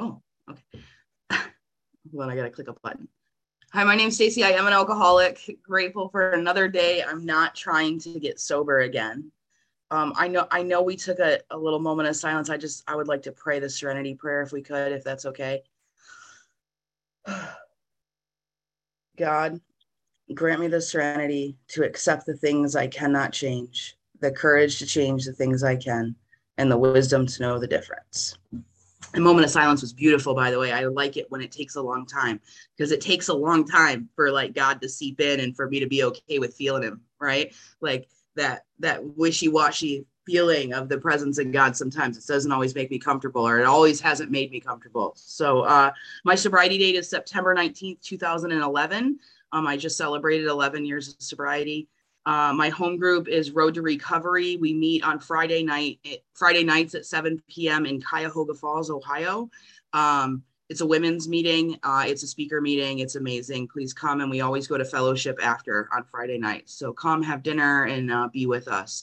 [0.00, 0.62] Oh, okay.
[2.10, 3.06] Hold on, I gotta click a button.
[3.74, 4.42] Hi, my name's Stacie.
[4.44, 5.58] I am an alcoholic.
[5.62, 7.04] Grateful for another day.
[7.04, 9.30] I'm not trying to get sober again.
[9.90, 12.48] Um, I know I know we took a, a little moment of silence.
[12.48, 15.26] I just I would like to pray the serenity prayer if we could, if that's
[15.26, 15.62] okay.
[19.18, 19.60] God,
[20.32, 25.26] grant me the serenity to accept the things I cannot change, the courage to change
[25.26, 26.16] the things I can,
[26.56, 28.38] and the wisdom to know the difference.
[29.14, 30.72] A moment of silence was beautiful, by the way.
[30.72, 32.40] I like it when it takes a long time
[32.76, 35.80] because it takes a long time for like God to seep in and for me
[35.80, 37.52] to be okay with feeling Him, right?
[37.80, 42.90] Like that that wishy-washy feeling of the presence of God sometimes it doesn't always make
[42.90, 45.12] me comfortable or it always hasn't made me comfortable.
[45.16, 45.90] So uh,
[46.24, 49.18] my sobriety date is September 19th, 2011.
[49.52, 51.88] Um, I just celebrated 11 years of sobriety.
[52.26, 54.56] Uh, my home group is Road to Recovery.
[54.56, 57.86] We meet on Friday night, eh, Friday nights at 7 p.m.
[57.86, 59.50] in Cuyahoga Falls, Ohio.
[59.92, 61.76] Um, it's a women's meeting.
[61.82, 63.00] Uh, it's a speaker meeting.
[63.00, 63.66] It's amazing.
[63.66, 64.20] Please come.
[64.20, 66.74] And we always go to fellowship after on Friday nights.
[66.74, 69.02] So come have dinner and uh, be with us.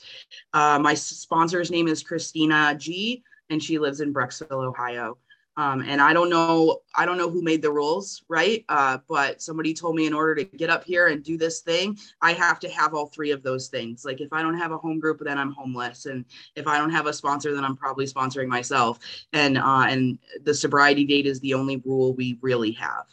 [0.54, 5.18] Uh, my sponsor's name is Christina G, and she lives in Brecksville, Ohio.
[5.58, 8.64] Um, and I don't know, I don't know who made the rules, right?
[8.70, 11.98] Uh, but somebody told me in order to get up here and do this thing,
[12.22, 14.06] I have to have all three of those things.
[14.06, 16.92] Like if I don't have a home group, then I'm homeless, and if I don't
[16.92, 19.00] have a sponsor, then I'm probably sponsoring myself.
[19.34, 23.06] And uh, and the sobriety date is the only rule we really have.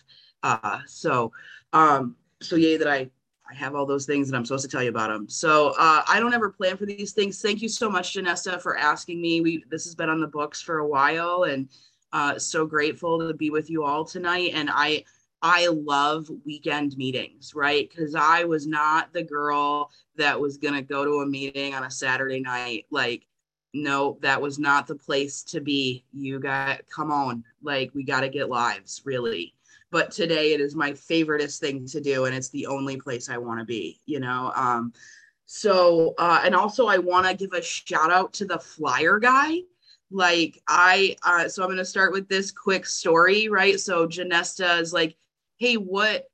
[0.42, 1.32] Uh, so,
[1.72, 3.10] um, so yay that I
[3.50, 5.28] I have all those things and I'm supposed to tell you about them.
[5.28, 7.40] So uh, I don't ever plan for these things.
[7.40, 9.40] Thank you so much, Janessa, for asking me.
[9.40, 11.68] We this has been on the books for a while, and
[12.14, 14.52] uh, so grateful to be with you all tonight.
[14.54, 15.04] And I,
[15.42, 17.90] I love weekend meetings, right?
[17.90, 21.82] Because I was not the girl that was going to go to a meeting on
[21.82, 22.86] a Saturday night.
[22.92, 23.26] Like,
[23.74, 26.04] no, that was not the place to be.
[26.12, 29.52] You got, come on, like, we got to get lives, really.
[29.90, 32.26] But today it is my favoriteest thing to do.
[32.26, 34.52] And it's the only place I want to be, you know?
[34.54, 34.92] Um,
[35.46, 39.58] so, uh, and also I want to give a shout out to the flyer guy
[40.10, 43.80] like i uh, so i'm going to start with this quick story right?
[43.80, 45.16] So Janessa is like
[45.58, 46.26] hey what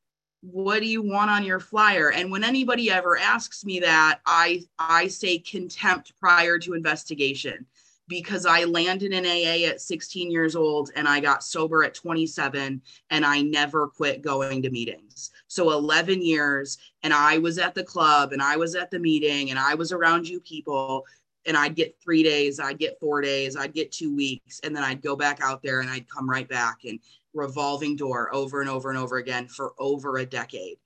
[0.42, 2.12] what do you want on your flyer?
[2.12, 7.66] And when anybody ever asks me that i i say contempt prior to investigation
[8.08, 12.82] because i landed in aa at 16 years old and i got sober at 27
[13.10, 15.30] and i never quit going to meetings.
[15.46, 19.50] So 11 years and i was at the club and i was at the meeting
[19.50, 21.06] and i was around you people
[21.46, 24.84] and I'd get three days, I'd get four days, I'd get two weeks, and then
[24.84, 26.98] I'd go back out there and I'd come right back and
[27.32, 30.76] revolving door over and over and over again for over a decade.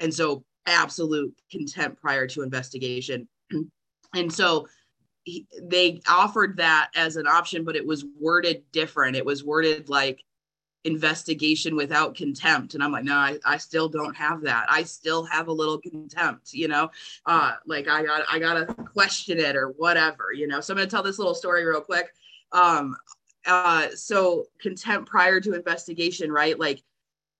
[0.00, 3.28] And so, absolute contempt prior to investigation.
[4.14, 4.66] and so,
[5.24, 9.16] he, they offered that as an option, but it was worded different.
[9.16, 10.22] It was worded like
[10.84, 12.74] investigation without contempt.
[12.74, 14.66] And i'm like no I, I still don't have that.
[14.68, 16.90] I still have a little contempt you know?
[17.26, 20.60] Uh like i got i gotta question it or whatever you know?
[20.60, 22.12] So i'm gonna tell this little story real quick.
[22.52, 22.96] Um
[23.46, 26.58] uh so contempt prior to investigation right?
[26.58, 26.82] Like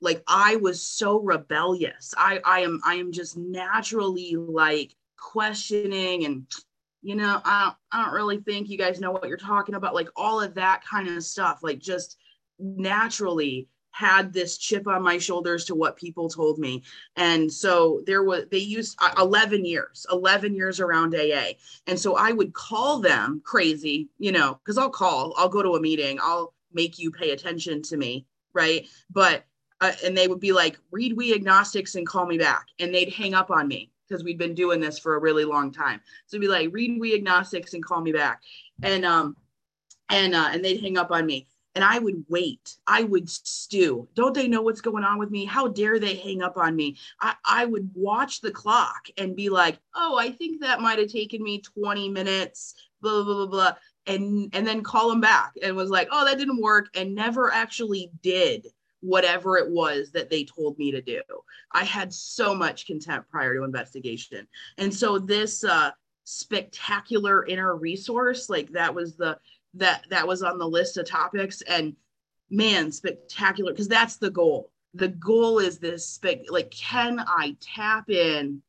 [0.01, 2.15] like i was so rebellious.
[2.17, 6.47] I i am i am just naturally like questioning and
[7.03, 9.95] you know i don't i don't really think you guys know what you're talking about
[9.95, 12.19] like all of that kind of stuff like just
[12.59, 16.83] naturally had this chip on my shoulders to what people told me.
[17.15, 21.53] And so there was they used uh, 11 years 11 years around aa
[21.87, 25.77] and so i would call them crazy you know because i'll call i'll go to
[25.77, 28.87] a meeting i'll make you pay attention to me right?
[29.11, 29.45] But
[29.81, 33.13] uh, and they would be like read we agnostics and call me back and they'd
[33.13, 36.01] hang up on me because we'd been doing this for a really long time.
[36.27, 38.41] So be like read we agnostics and call me back
[38.83, 39.37] and um
[40.09, 42.77] and uh and they'd hang up on me and I would wait.
[42.87, 44.09] I would stew.
[44.15, 45.45] Don't they know what's going on with me?
[45.45, 46.97] How dare they hang up on me?
[47.21, 51.11] I, I would watch the clock and be like, oh, I think that might have
[51.11, 53.73] taken me 20 minutes, blah, blah, blah, blah.
[54.07, 57.53] And, and then call them back and was like, oh, that didn't work, and never
[57.53, 58.67] actually did
[59.01, 61.23] whatever it was that they told me to do.
[61.73, 64.47] I had so much contempt prior to investigation.
[64.79, 65.91] And so this uh,
[66.25, 69.39] spectacular inner resource, like that was the
[69.75, 71.63] that that was on the list of topics.
[71.63, 71.95] And
[72.51, 74.71] man spectacular because that's the goal.
[74.95, 78.63] The goal is this spec like can i tap in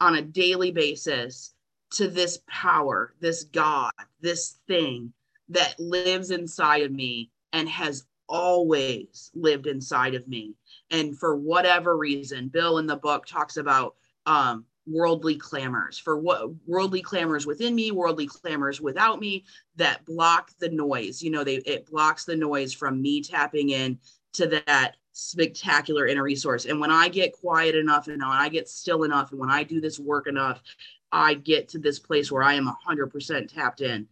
[0.00, 1.54] on a daily basis
[1.90, 5.12] to this power this god this thing
[5.48, 10.54] that lives inside of me and has always lived inside of me?
[10.90, 13.94] And for whatever reason bill in the book talks about
[14.26, 19.44] um worldly clamors, for what worldly clamors within me, worldly clamors without me
[19.76, 21.22] that block the noise.
[21.22, 23.98] You know, they it blocks the noise from me tapping in
[24.34, 26.64] to that spectacular inner resource.
[26.64, 29.64] And when I get quiet enough and when I get still enough and when I
[29.64, 30.62] do this work enough,
[31.10, 34.06] I get to this place where I am 100% tapped in.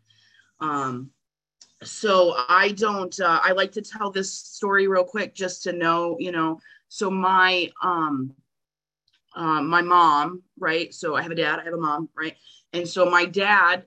[0.61, 1.11] Um,
[1.82, 6.17] so I don't, uh, I like to tell this story real quick just to know,
[6.19, 6.58] you know,
[6.88, 8.34] so my, um,
[9.37, 10.93] uh, my mom, right?
[10.93, 12.35] So I have a dad, I have a mom, right?
[12.73, 13.85] And so my dad,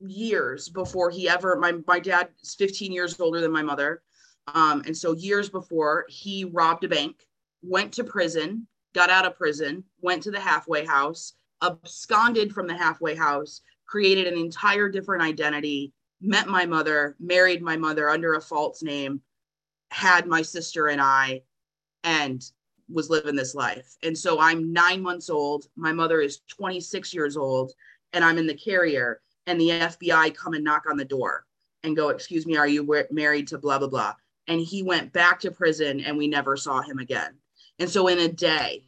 [0.00, 4.02] years before he ever, my, my dad is 15 years older than my mother.
[4.48, 7.26] Um, and so years before he robbed a bank,
[7.62, 11.32] went to prison, got out of prison, went to the halfway house,
[11.62, 17.76] absconded from the halfway house, created an entire different identity, met my mother, married my
[17.76, 19.22] mother under a false name,
[19.90, 21.42] had my sister and I,
[22.02, 22.44] and
[22.92, 23.96] was living this life.
[24.02, 25.66] And so I'm nine months old.
[25.76, 27.72] My mother is 26 years old,
[28.12, 31.44] and I'm in the carrier, and the FBI come and knock on the door
[31.82, 34.14] and go, Excuse me, are you married to blah, blah, blah?
[34.46, 37.34] And he went back to prison, and we never saw him again.
[37.78, 38.86] And so, in a day,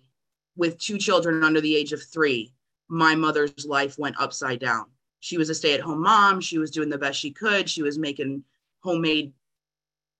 [0.56, 2.52] with two children under the age of three,
[2.88, 4.86] my mother's life went upside down.
[5.20, 6.40] She was a stay at home mom.
[6.40, 7.68] She was doing the best she could.
[7.68, 8.44] She was making
[8.82, 9.32] homemade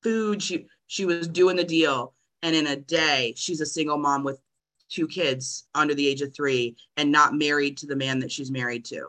[0.02, 0.43] food.
[0.43, 2.14] She, she was doing the deal.
[2.43, 4.41] And in a day, she's a single mom with
[4.88, 8.50] two kids under the age of three and not married to the man that she's
[8.50, 9.09] married to.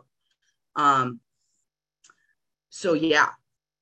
[0.76, 1.20] Um,
[2.70, 3.30] so yeah,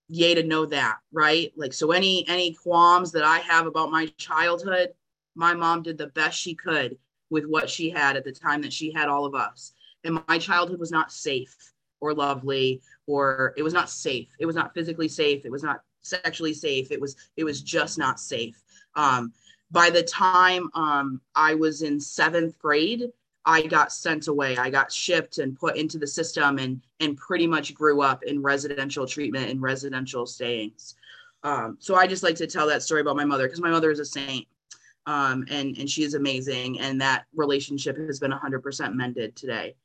[0.07, 1.51] yay to know that, right?
[1.55, 4.89] Like, so any any qualms that I have about my childhood,
[5.35, 6.97] my mom did the best she could
[7.29, 9.73] with what she had at the time that she had all of us.
[10.03, 11.55] And my childhood was not safe
[11.99, 14.27] or lovely, or it was not safe.
[14.39, 15.45] It was not physically safe.
[15.45, 16.91] It was not sexually safe.
[16.91, 18.61] It was it was just not safe.
[18.95, 19.33] Um,
[19.71, 23.11] by the time um, I was in seventh grade,
[23.45, 24.57] I got sent away.
[24.57, 28.41] I got shipped and put into the system and and pretty much grew up in
[28.41, 30.95] residential treatment and residential stayings.
[31.43, 33.91] Um, so I just like to tell that story about my mother because my mother
[33.91, 34.47] is a saint
[35.05, 39.75] um, and and she is amazing and that relationship has been 100% mended today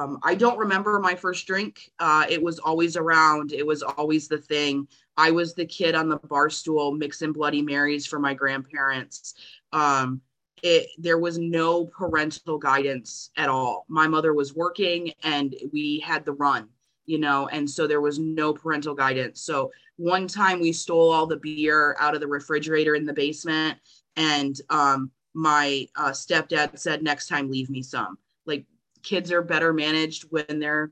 [0.00, 1.90] um, i don't remember my first drink.
[1.98, 3.52] Uh, it was always around.
[3.52, 4.88] It was always the thing.
[5.16, 9.34] I was the kid on the bar stool mixing bloody marys for my grandparents.
[9.72, 10.20] Um,
[10.62, 13.84] it, there was no parental guidance at all.
[13.88, 16.68] My mother was working and we had the run
[17.06, 19.42] you know and so there was no parental guidance.
[19.42, 23.78] So one time we stole all the beer out of the refrigerator in the basement
[24.16, 28.16] and um, my uh, stepdad said next time leave me some.
[28.46, 28.64] Like
[29.04, 30.90] kids are better managed when they're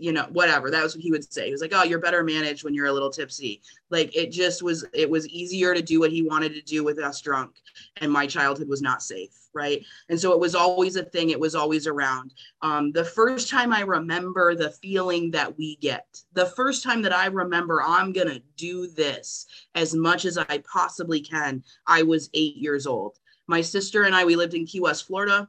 [0.00, 0.70] you know whatever.
[0.70, 1.46] That was what he would say.
[1.46, 3.62] He was like oh you're better managed when you're a little tipsy.
[3.90, 6.98] Like it just was it was easier to do what he wanted to do with
[6.98, 7.56] us drunk
[7.98, 9.82] and my childhood was not safe right?
[10.10, 11.30] And so it was always a thing.
[11.30, 12.34] It was always around.
[12.60, 17.14] Um, the first time i remember the feeling that we get the first time that
[17.14, 22.56] i remember i'm gonna do this as much as i possibly can i was eight
[22.56, 23.18] years old.
[23.46, 25.48] My sister and i we lived in key west florida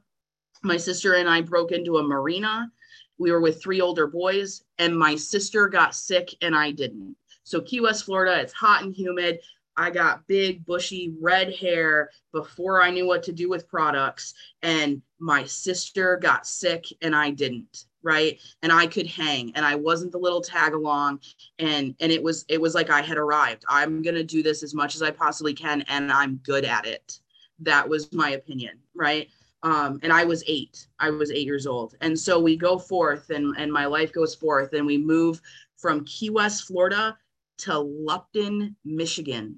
[0.67, 2.69] my sister and i broke into a marina
[3.17, 7.15] we were with three older boys, and my sister got sick and I didn't.
[7.43, 9.39] So, Key West, Florida, it's hot and humid.
[9.75, 14.33] I got big, bushy, red hair before I knew what to do with products.
[14.63, 19.73] And my sister got sick and I didn't right and i could hang and i
[19.73, 21.19] wasn't the little tag along
[21.57, 24.61] and and it was it was like i had arrived i'm going to do this
[24.61, 27.19] as much as i possibly can and i'm good at it
[27.59, 29.29] that was my opinion right
[29.63, 30.87] um, and I was eight.
[30.99, 34.35] I was eight years old, and so we go forth, and and my life goes
[34.35, 35.41] forth, and we move
[35.77, 37.17] from Key West, Florida,
[37.59, 39.57] to Lupton, Michigan.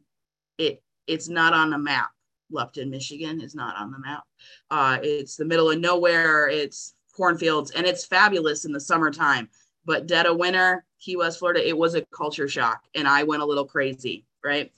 [0.58, 2.12] It it's not on the map.
[2.52, 4.24] Lupton, Michigan is not on the map.
[4.72, 6.48] Uh, it's the middle of nowhere.
[6.48, 9.50] It's cornfields, and it's fabulous in the summertime.
[9.86, 13.42] But dead of winter, Key West, Florida, it was a culture shock, and I went
[13.42, 14.72] a little crazy, right?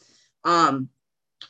[0.43, 0.89] Um,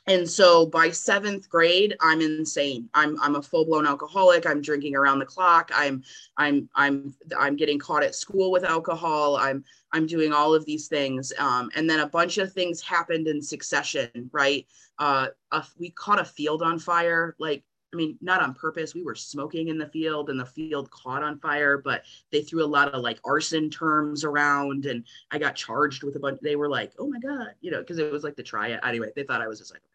[0.07, 2.89] and so by seventh grade i'm insane.
[2.93, 4.45] I'm i'm a full-blown alcoholic.
[4.45, 5.71] I'm drinking around the clock.
[5.73, 6.03] I'm
[6.37, 9.37] i'm i'm i'm getting caught at school with alcohol.
[9.37, 11.33] I'm i'm doing all of these things.
[11.37, 14.65] Um, and then a bunch of things happened in succession right?
[14.99, 18.95] Uh, a, we caught a field on fire like I mean, not on purpose.
[18.95, 22.63] We were smoking in the field and the field caught on fire, but they threw
[22.63, 26.39] a lot of like arson terms around and I got charged with a bunch.
[26.41, 28.79] They were like, oh my God, you know, because it was like the triad.
[28.83, 29.87] Anyway, they thought I was a psychopath.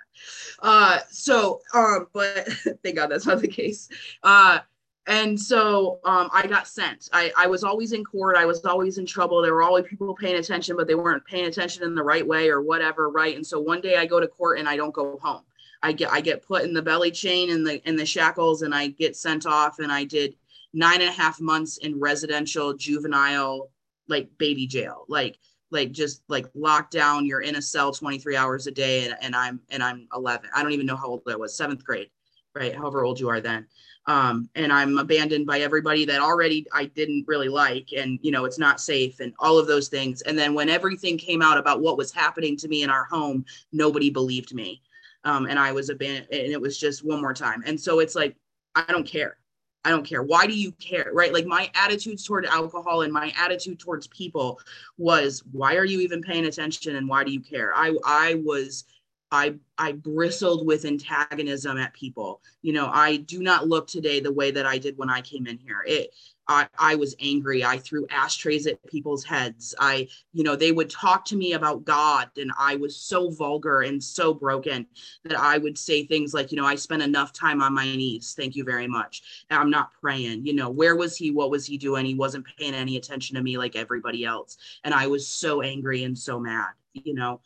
[0.60, 2.48] Uh, so, um, but
[2.82, 3.88] thank God that's not the case.
[4.22, 4.60] Uh,
[5.06, 7.08] and so um, I got sent.
[7.12, 8.36] I, I was always in court.
[8.36, 9.40] I was always in trouble.
[9.40, 12.48] There were always people paying attention, but they weren't paying attention in the right way
[12.48, 13.36] or whatever, right?
[13.36, 15.42] And so one day I go to court and I don't go home.
[15.82, 18.74] I get I get put in the belly chain and the in the shackles and
[18.74, 20.34] I get sent off and I did
[20.72, 23.70] nine and a half months in residential juvenile
[24.08, 25.04] like baby jail.
[25.08, 25.38] Like
[25.70, 29.34] like just like locked down, you're in a cell 23 hours a day and, and
[29.34, 30.50] I'm and I'm 11.
[30.54, 32.10] I don't even know how old I was, seventh grade,
[32.54, 32.74] right?
[32.74, 33.66] However old you are then.
[34.08, 38.44] Um, and I'm abandoned by everybody that already I didn't really like, and you know
[38.44, 40.22] it's not safe, and all of those things.
[40.22, 43.44] And then when everything came out about what was happening to me in our home,
[43.72, 44.80] nobody believed me
[45.26, 47.62] um, and I was abandoned, and it was just one more time.
[47.66, 48.36] And so it's like,
[48.74, 49.36] I don't care.
[49.84, 50.22] I don't care.
[50.22, 51.10] Why do you care?
[51.12, 51.32] Right.
[51.32, 54.60] Like my attitudes toward alcohol and my attitude towards people
[54.98, 57.72] was, why are you even paying attention and why do you care?
[57.74, 58.84] I I was
[59.30, 62.40] I I bristled with antagonism at people.
[62.62, 65.46] You know, I do not look today the way that I did when I came
[65.46, 65.84] in here.
[65.86, 66.14] It
[66.48, 67.64] I, I was angry.
[67.64, 69.74] I threw ashtrays at people's heads.
[69.80, 73.82] I, you know, they would talk to me about God, and I was so vulgar
[73.82, 74.86] and so broken
[75.24, 78.34] that I would say things like, you know, I spent enough time on my knees.
[78.36, 79.44] Thank you very much.
[79.50, 80.46] I'm not praying.
[80.46, 81.32] You know, where was he?
[81.32, 82.06] What was he doing?
[82.06, 84.56] He wasn't paying any attention to me like everybody else.
[84.84, 87.40] And I was so angry and so mad, you know.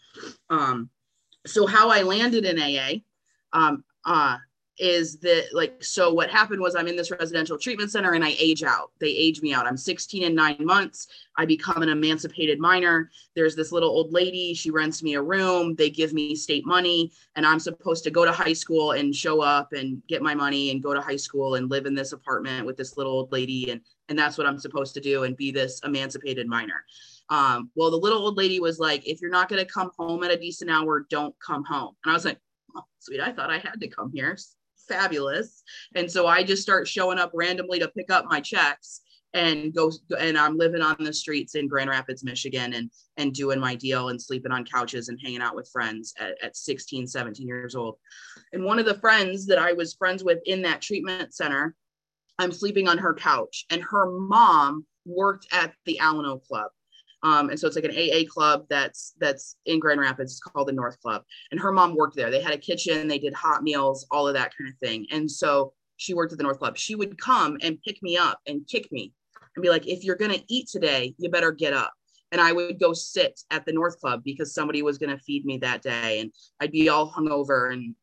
[0.50, 0.90] Um,
[1.46, 3.00] so how I landed in AA,
[3.52, 4.36] um, uh,
[4.80, 8.34] is that like so what happened was i'm in this residential treatment center and i
[8.38, 8.90] age out.
[8.98, 9.66] They age me out.
[9.66, 11.08] I'm 16 and nine months.
[11.36, 13.10] I become an emancipated minor.
[13.36, 14.54] There's this little old lady.
[14.54, 15.74] She rents me a room.
[15.74, 17.12] They give me state money.
[17.36, 20.70] And i'm supposed to go to high school and show up and get my money
[20.70, 23.70] and go to high school and live in this apartment with this little old lady.
[23.70, 26.84] And and that's what i'm supposed to do and be this emancipated minor
[27.30, 30.22] um, well the little old lady was like if you're not going to come home
[30.24, 32.38] at a decent hour don't come home and i was like
[32.76, 34.36] oh, sweet i thought i had to come here
[34.90, 35.62] fabulous.
[35.94, 39.00] And so I just start showing up randomly to pick up my checks
[39.32, 43.60] and go and I'm living on the streets in Grand Rapids, Michigan and and doing
[43.60, 47.46] my deal and sleeping on couches and hanging out with friends at, at 16, 17
[47.46, 47.96] years old.
[48.52, 51.76] And one of the friends that I was friends with in that treatment center,
[52.40, 56.72] I'm sleeping on her couch and her mom worked at the Alano Club.
[57.22, 60.32] Um, and so it's like an AA club that's that's in Grand Rapids.
[60.32, 61.22] It's called the North Club.
[61.50, 62.30] And her mom worked there.
[62.30, 65.06] They had a kitchen, they did hot meals, all of that kind of thing.
[65.10, 66.78] And so she worked at the North Club.
[66.78, 69.12] She would come and pick me up and kick me
[69.54, 71.92] and be like, if you're gonna eat today, you better get up.
[72.32, 75.58] And I would go sit at the North Club because somebody was gonna feed me
[75.58, 76.20] that day.
[76.20, 77.94] And I'd be all hungover and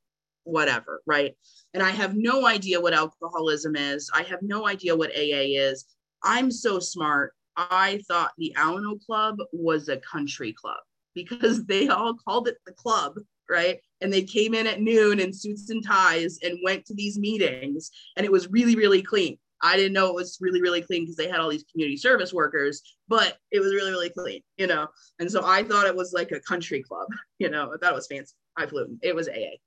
[0.43, 1.35] whatever, right?
[1.73, 4.11] And I have no idea what alcoholism is.
[4.13, 5.85] I have no idea what AA is.
[6.23, 10.79] I'm so smart I thought the Alano Club was a country club
[11.15, 13.15] because they all called it the club,
[13.49, 13.79] right?
[14.01, 17.89] And they came in at noon in suits and ties and went to these meetings,
[18.15, 19.37] and it was really, really clean.
[19.63, 22.31] I didn't know it was really, really clean because they had all these community service
[22.31, 24.87] workers, but it was really, really clean, you know.
[25.19, 27.07] And so I thought it was like a country club,
[27.39, 27.73] you know.
[27.73, 28.35] I thought it was fancy.
[28.55, 28.97] I flew.
[29.01, 29.57] It was AA.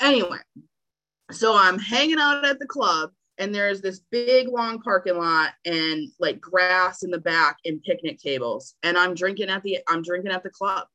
[0.00, 0.38] Anyway,
[1.30, 3.10] so I'm hanging out at the club
[3.40, 8.20] and there's this big long parking lot and like grass in the back and picnic
[8.20, 8.76] tables.
[8.82, 10.86] And i'm drinking at the i'm drinking at the club.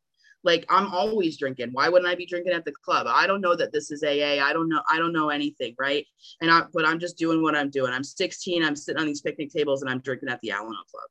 [0.43, 1.69] Like i'm always drinking.
[1.73, 3.07] Why wouldn't i be drinking at the club?
[3.09, 6.05] I don't know that this is aa i don't know i don't know anything right?
[6.39, 7.91] And i but i'm just doing what i'm doing.
[7.91, 11.09] I'm 16 i'm sitting on these picnic tables and i'm drinking at the alano club.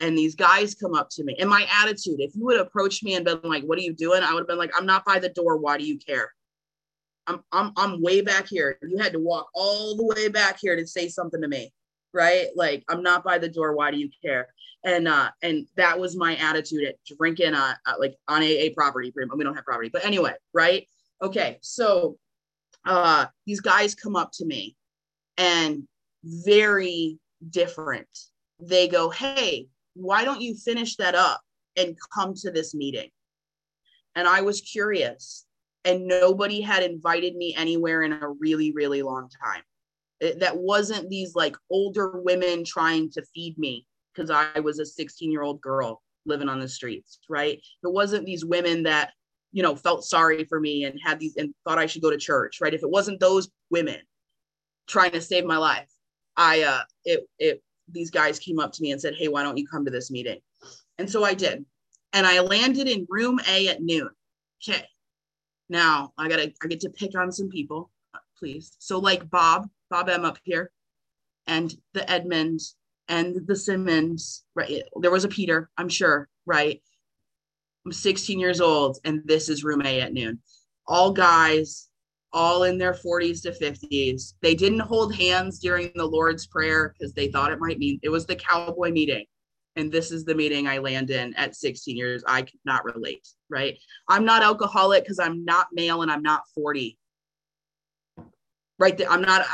[0.00, 1.36] And these guys come up to me.
[1.40, 4.22] And my attitude if you would approach me and been like what are you doing?
[4.22, 5.56] I would have been like i'm not by the door.
[5.56, 6.30] Why do you care
[7.26, 8.78] I'm, I'm, I'm way back here.
[8.82, 11.72] You had to walk all the way back here to say something to me,
[12.12, 12.48] right?
[12.54, 13.74] Like I'm not by the door.
[13.74, 14.48] Why do you care?
[14.84, 19.12] And uh, and that was my attitude at drinking uh, like on AA property.
[19.16, 20.86] We don't have property, but anyway, right?
[21.22, 22.18] Okay, so
[22.84, 24.76] uh, these guys come up to me,
[25.38, 25.88] and
[26.22, 27.18] very
[27.50, 28.06] different.
[28.60, 31.40] They go, "Hey, why don't you finish that up
[31.76, 33.10] and come to this meeting?"
[34.14, 35.45] And I was curious
[35.86, 39.62] and nobody had invited me anywhere in a really really long time.
[40.20, 44.86] It, that wasn't these like older women trying to feed me because i was a
[44.86, 47.58] 16 year old girl living on the streets right?
[47.58, 49.12] It wasn't these women that
[49.52, 52.18] you know felt sorry for me and had these and thought i should go to
[52.18, 52.74] church right?
[52.74, 54.00] If it wasn't those women
[54.88, 55.88] trying to save my life
[56.36, 59.56] i uh it it these guys came up to me and said hey why don't
[59.56, 60.40] you come to this meeting?
[60.98, 61.64] And so i did.
[62.12, 64.10] And i landed in room a at noon.
[64.66, 64.86] Okay
[65.68, 68.76] now I gotta I get to pick on some people, uh, please.
[68.78, 70.70] So like Bob, Bob M up here,
[71.46, 72.76] and the Edmonds
[73.08, 74.82] and the Simmons, right?
[75.00, 76.82] There was a Peter, I'm sure, right?
[77.84, 80.40] I'm 16 years old, and this is room A at noon.
[80.88, 81.88] All guys,
[82.32, 84.34] all in their 40s to 50s.
[84.42, 88.08] They didn't hold hands during the Lord's Prayer because they thought it might mean it
[88.08, 89.24] was the cowboy meeting
[89.76, 92.24] and this is the meeting I land in at 16 years.
[92.26, 93.78] I could not relate, right?
[94.08, 96.98] I'm not alcoholic because I'm not male and I'm not 40.
[98.78, 99.00] right.
[99.08, 99.46] I'm not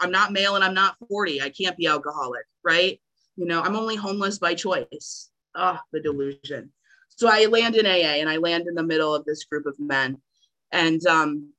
[0.00, 1.42] I'm not male and I'm not 40.
[1.42, 3.00] I can't be alcoholic, right?
[3.36, 5.30] You know, I'm only homeless by choice.
[5.54, 6.72] Oh, the delusion.
[7.08, 9.78] So I land in AA and I land in the middle of this group of
[9.78, 10.18] men.
[10.72, 11.52] And um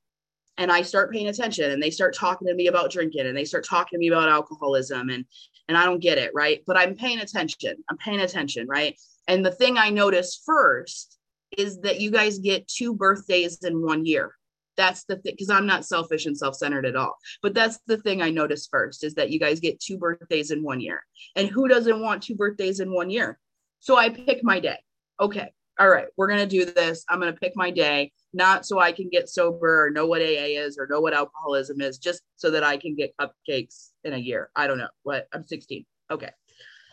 [0.57, 3.45] and I start paying attention and they start talking to me about drinking and they
[3.45, 5.25] start talking to me about alcoholism and
[5.71, 6.61] and I don't get it, right?
[6.67, 7.81] But I'm paying attention.
[7.89, 8.99] I'm paying attention, right?
[9.29, 11.17] And the thing I notice first
[11.57, 14.35] is that you guys get two birthdays in one year.
[14.75, 17.15] That's the thing, because I'm not selfish and self centered at all.
[17.41, 20.61] But that's the thing I notice first is that you guys get two birthdays in
[20.61, 21.05] one year.
[21.37, 23.39] And who doesn't want two birthdays in one year?
[23.79, 24.79] So I pick my day.
[25.21, 27.05] Okay, all right, we're going to do this.
[27.07, 30.21] I'm going to pick my day, not so I can get sober or know what
[30.21, 34.13] AA is or know what alcoholism is, just so that I can get cupcakes in
[34.13, 34.49] a year.
[34.55, 35.85] I don't know what I'm 16.
[36.09, 36.29] Okay.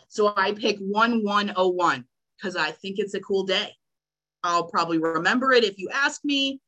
[0.09, 2.05] So I pick 1101
[2.37, 3.73] because I think it's a cool day.
[4.43, 6.59] I'll probably remember it if you ask me.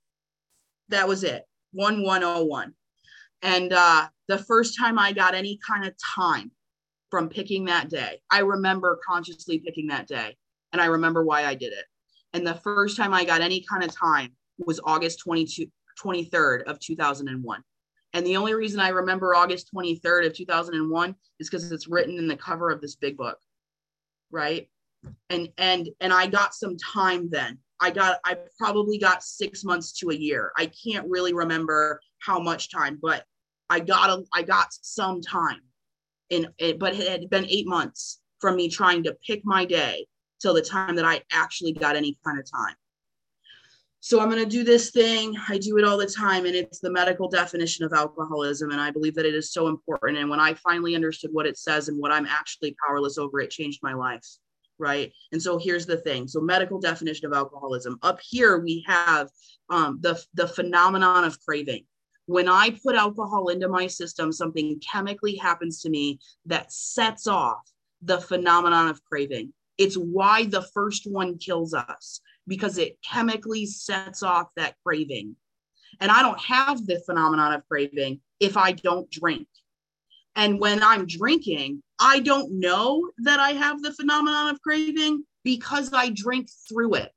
[0.90, 2.74] That was it, 1101.
[3.42, 6.51] And uh, the first time I got any kind of time
[7.10, 10.36] from picking that day, I remember consciously picking that day
[10.74, 11.86] and I remember why I did it.
[12.34, 14.34] And the first time I got any kind of time
[14.65, 15.68] was August 22,
[16.03, 17.63] 23rd of 2001.
[18.13, 22.27] And the only reason I remember August 23rd of 2001 is because it's written in
[22.27, 23.38] the cover of this big book.
[24.32, 24.68] Right
[25.30, 29.91] and and and i got some time then i got i probably got six months
[29.91, 33.25] to a year i can't really remember how much time but
[33.70, 35.62] i got a i got some time
[36.30, 40.06] in it but it had been eight months from me trying to pick my day
[40.41, 42.75] till the time that i actually got any kind of time
[44.01, 46.79] so i'm going to do this thing i do it all the time and it's
[46.79, 50.39] the medical definition of alcoholism and i believe that it is so important and when
[50.39, 53.93] i finally understood what it says and what i'm actually powerless over it changed my
[53.93, 54.25] life
[54.81, 55.13] right?
[55.31, 56.27] And so here's the thing.
[56.27, 57.98] So medical definition of alcoholism.
[58.01, 59.29] Up here we have
[59.70, 61.86] um, the the phenomenon of craving.
[62.25, 67.62] When I put alcohol into my system, something chemically happens to me that sets off
[68.01, 69.53] the phenomenon of craving.
[69.77, 75.38] It's why the first one kills us because it chemically sets off that craving.
[76.01, 79.48] And I don't have the phenomenon of craving if I don't drink.
[80.35, 85.94] And when I'm drinking, I don't know that I have the phenomenon of craving because
[85.94, 87.14] I drink through it.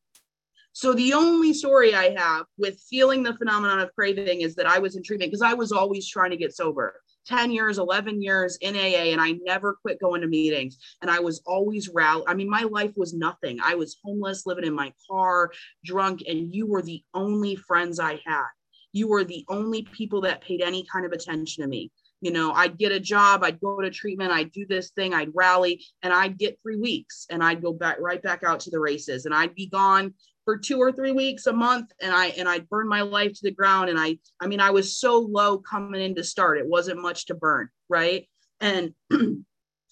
[0.72, 4.78] So the only story I have with feeling the phenomenon of craving is that I
[4.78, 6.94] was in treatment because I was always trying to get sober.
[7.26, 10.78] 10 years, 11 years in AA, and I never quit going to meetings.
[11.02, 12.24] And I was always rally.
[12.26, 13.58] I mean, my life was nothing.
[13.62, 15.50] I was homeless, living in my car,
[15.84, 18.48] drunk, and you were the only friends I had.
[18.92, 21.90] You were the only people that paid any kind of attention to me
[22.24, 25.30] you know i'd get a job i'd go to treatment i'd do this thing i'd
[25.34, 28.80] rally and i'd get three weeks and i'd go back right back out to the
[28.80, 32.48] races and i'd be gone for two or three weeks a month and i and
[32.48, 35.58] i burned my life to the ground and i i mean i was so low
[35.58, 36.58] coming in to start.
[36.58, 38.28] It wasn't much to burn right?
[38.60, 39.46] And and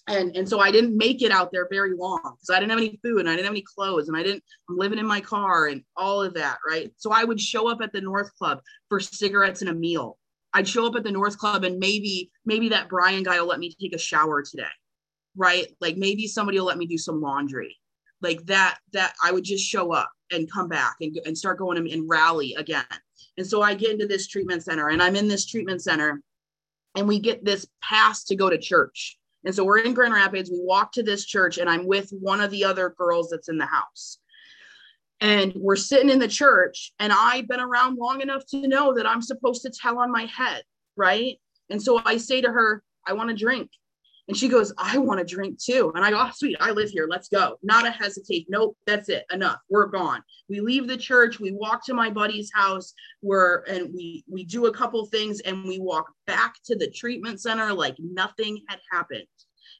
[0.07, 2.99] and so I didn't make it out there very long because I didn't have any
[3.03, 5.67] food and I didn't have any clothes and I didn't I'm living in my car
[5.67, 6.91] and all of that right?
[6.97, 10.17] So I would show up at the North Club for cigarettes and a meal.
[10.53, 13.59] I'd show up at the North Club and maybe maybe that Brian guy will let
[13.59, 14.63] me take a shower today,
[15.35, 15.67] right?
[15.79, 17.77] Like maybe somebody will let me do some laundry,
[18.23, 18.79] like that.
[18.93, 22.55] That I would just show up and come back and, and start going and rally
[22.55, 22.85] again.
[23.37, 26.21] And so I get into this treatment center and I'm in this treatment center
[26.95, 29.17] and we get this pass to go to church.
[29.45, 30.49] And so we're in Grand Rapids.
[30.49, 33.57] We walk to this church and I'm with one of the other girls that's in
[33.57, 34.19] the house
[35.23, 39.07] and we're sitting in the church and i've been around long enough to know that
[39.07, 40.63] i'm supposed to tell on my head
[40.95, 43.69] right and so i say to her i want to drink
[44.27, 45.91] and she goes i want to drink too.
[45.95, 47.07] And i go oh, sweet i live here.
[47.09, 47.57] Let's go.
[47.63, 48.47] Not a hesitate.
[48.49, 49.25] Nope that's it.
[49.31, 49.59] Enough.
[49.69, 50.21] We're gone.
[50.49, 51.39] We leave the church.
[51.39, 52.93] We walk to my buddy's house.
[53.21, 57.41] Where and we we do a couple things and we walk back to the treatment
[57.41, 59.27] center like nothing had happened.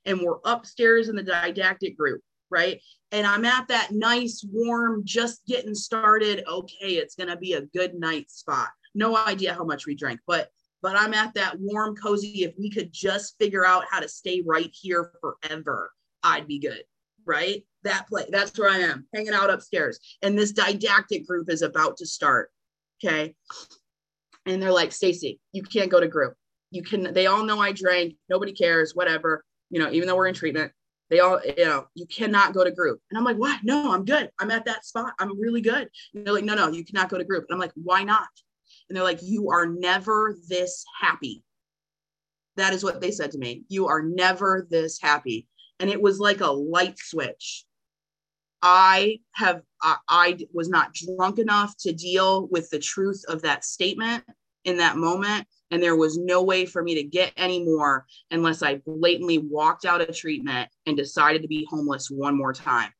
[0.05, 2.21] And we're upstairs in the didactic group
[2.53, 2.79] right?
[3.11, 6.43] And I'm at that nice, warm, just getting started.
[6.47, 8.69] Okay, it's gonna be a good night spot.
[8.95, 10.49] No idea how much we drank, but
[10.83, 12.43] but I'm at that warm, cozy.
[12.43, 15.91] If we could just figure out how to stay right here forever,
[16.21, 16.83] I'd be good,
[17.25, 17.65] right?
[17.83, 19.97] That place, that's where I am, hanging out upstairs.
[20.21, 22.51] And this didactic group is about to start.
[23.03, 23.33] Okay.
[24.45, 26.35] And they're like, Stacie, you can't go to group.
[26.69, 30.27] You can, they all know I drank, nobody cares, whatever, you know, even though we're
[30.27, 30.73] in treatment,
[31.09, 32.99] they all, you know, you cannot go to group.
[33.09, 33.61] And I'm like, what?
[33.63, 34.31] No, I'm good.
[34.39, 35.13] I'm at that spot.
[35.19, 35.87] I'm really good.
[36.13, 37.45] And they're like, no, no, you cannot go to group.
[37.47, 38.27] And I'm like, why not?
[38.89, 41.43] And they're like, you are never this happy.
[42.55, 43.63] That is what they said to me.
[43.67, 45.47] You are never this happy.
[45.79, 47.65] And it was like a light switch.
[48.61, 53.65] I have, I, I was not drunk enough to deal with the truth of that
[53.65, 54.23] statement
[54.63, 58.61] in that moment And there was no way for me to get any more unless
[58.61, 62.91] I blatantly walked out of treatment and decided to be homeless one more time.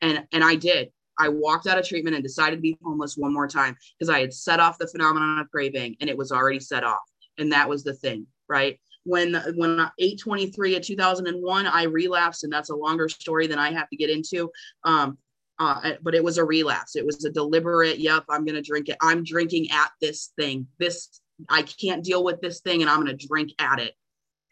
[0.00, 0.92] And, and I did.
[1.18, 4.20] I walked out of treatment and decided to be homeless one more time because I
[4.20, 7.02] had set off the phenomenon of craving and it was already set off.
[7.38, 8.78] And that was the thing, right?
[9.04, 13.88] When when 823 of 2001, I relapsed, and that's a longer story than I have
[13.88, 14.50] to get into.
[14.84, 15.18] Um,
[15.58, 16.94] uh, but it was a relapse.
[16.94, 18.96] It was a deliberate, yep, I'm to drink it.
[19.02, 20.68] I'm drinking at this thing.
[20.78, 23.94] This, I can't deal with this thing and I'm to drink at it.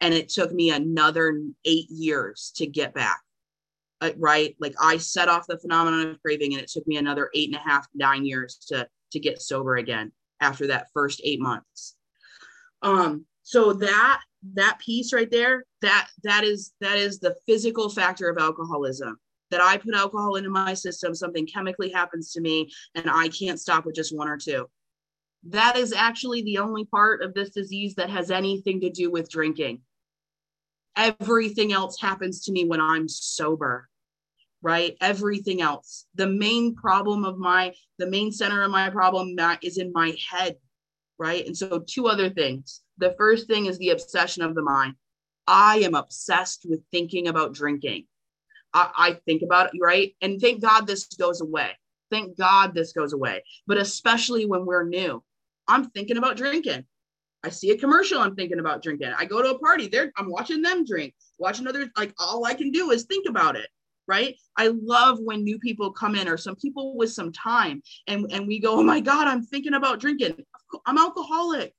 [0.01, 3.19] And it took me another eight years to get back
[4.17, 4.55] right?
[4.59, 7.57] Like I set off the phenomenon of craving, and it took me another eight and
[7.57, 11.95] a half, nine years to to get sober again after that first eight months.
[12.81, 14.21] Um, so that
[14.53, 19.17] that piece right there, that that is that is the physical factor of alcoholism.
[19.49, 23.59] That I put alcohol into my system, something chemically happens to me, and I can't
[23.59, 24.69] stop with just one or two.
[25.43, 29.29] That is actually the only part of this disease that has anything to do with
[29.29, 29.81] drinking
[30.97, 33.87] everything else happens to me when I'm sober
[34.63, 34.97] right?
[35.01, 36.07] Everything else.
[36.15, 40.55] The main problem of my the main center of my problem is in my head
[41.19, 41.45] right?
[41.45, 42.81] And so two other things.
[42.97, 44.95] The first thing is the obsession of the mind.
[45.47, 48.05] I am obsessed with thinking about drinking.
[48.73, 50.15] I, I think about it right?
[50.21, 51.71] And thank god this goes away.
[52.11, 53.43] Thank god this goes away.
[53.67, 55.23] But especially when we're new
[55.67, 56.85] i'm thinking about drinking
[57.47, 59.13] I see a commercial, I'm thinking about drinking.
[59.17, 61.87] I go to a party, there I'm watching them drink, watching others.
[61.95, 63.69] Like all I can do is think about it.
[64.05, 64.35] Right.
[64.57, 68.47] I love when new people come in or some people with some time and, and
[68.47, 70.43] we go, Oh my God, I'm thinking about drinking.
[70.85, 71.73] I'm alcoholic.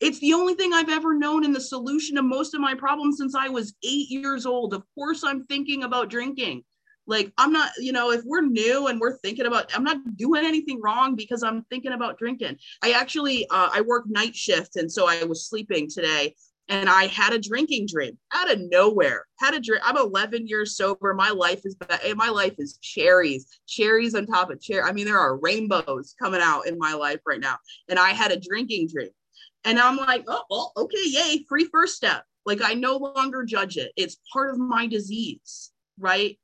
[0.00, 3.16] It's the only thing I've ever known in the solution to most of my problems
[3.16, 4.74] since I was eight years old.
[4.74, 6.62] Of course, I'm thinking about drinking
[7.06, 10.44] like i'm not you know if we're new and we're thinking about i'm not doing
[10.44, 12.56] anything wrong because i'm thinking about drinking.
[12.82, 16.34] I actually uh, i work night shift and so i was sleeping today
[16.68, 19.26] and i had a drinking dream out of nowhere.
[19.38, 21.14] Had a drink i'm 11 years sober.
[21.14, 21.76] My life is
[22.16, 26.40] my life is cherries cherries on top of cherry i mean there are rainbows coming
[26.42, 27.56] out in my life right now
[27.88, 29.10] and i had a drinking dream.
[29.64, 32.24] And i'm like oh okay yay free first step.
[32.46, 33.92] Like i no longer judge it.
[33.96, 36.38] It's part of my disease right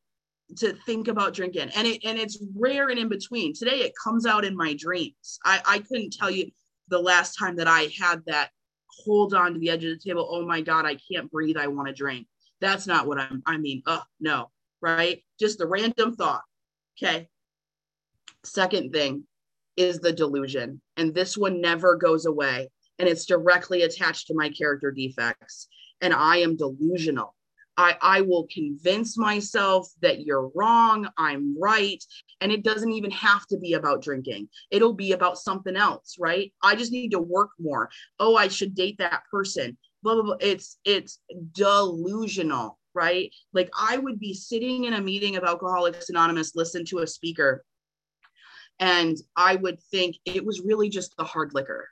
[0.57, 1.71] to think about drinking.
[1.77, 3.55] And it and it's rare and in between.
[3.55, 5.39] Today it comes out in my dreams.
[5.45, 6.51] I i couldn't tell you
[6.89, 8.51] the last time that i had that
[9.05, 11.69] hold on to the edge of the table oh my god i can't breathe i
[11.69, 12.27] want to drink.
[12.61, 14.51] That's not what i'm i mean oh no
[14.83, 15.23] right?
[15.39, 16.43] Just the random thought
[17.01, 17.29] okay?
[18.45, 19.25] Second thing
[19.77, 20.81] is the delusion.
[20.97, 22.71] And this one never goes away.
[22.99, 25.69] And it's directly attached to my character defects.
[26.01, 27.35] And i am delusional
[27.77, 32.03] I, I will convince myself that you're wrong, I'm right.
[32.41, 36.53] And it doesn't even have to be about drinking, it'll be about something else, right?
[36.63, 37.91] I just need to work more.
[38.19, 39.77] Oh, I should date that person.
[40.03, 40.37] Blah, blah, blah.
[40.41, 41.21] It's it's
[41.53, 43.33] delusional, right?
[43.53, 47.65] Like I would be sitting in a meeting of Alcoholics Anonymous, listen to a speaker,
[48.79, 51.89] and I would think it was really just the hard liquor.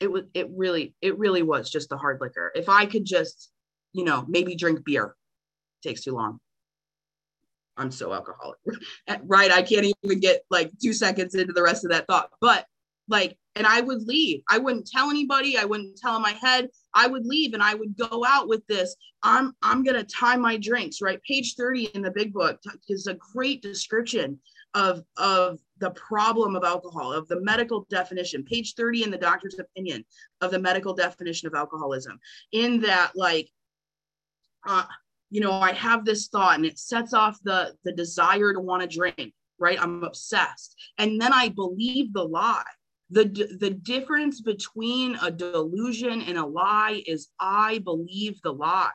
[0.00, 2.52] It was it really, it really was just the hard liquor.
[2.54, 3.50] If I could just
[3.94, 5.14] you know, maybe drink beer.
[5.82, 6.40] takes too long.
[7.76, 8.58] I'm so alcoholic,
[9.22, 9.50] right?
[9.50, 12.30] I can't even get like two seconds into the rest of that thought.
[12.40, 12.66] But
[13.08, 14.42] like, and I would leave.
[14.48, 15.56] I wouldn't tell anybody.
[15.56, 16.68] I wouldn't tell in my head.
[16.94, 18.94] I would leave and I would go out with this.
[19.22, 21.22] I'm I'm gonna time my drinks, right?
[21.22, 24.38] Page 30 in the big book is a great description
[24.74, 28.44] of of the problem of alcohol, of the medical definition.
[28.44, 30.04] Page 30 in the doctor's opinion
[30.40, 32.18] of the medical definition of alcoholism.
[32.52, 33.48] In that, like
[34.66, 34.84] uh,
[35.30, 38.82] you know, I have this thought and it sets off the the desire to want
[38.82, 39.80] to drink, right?
[39.80, 40.76] I'm obsessed.
[40.98, 42.62] And then I believe the lie.
[43.10, 43.24] The,
[43.60, 48.90] the difference between a delusion and a lie is I believe the lie.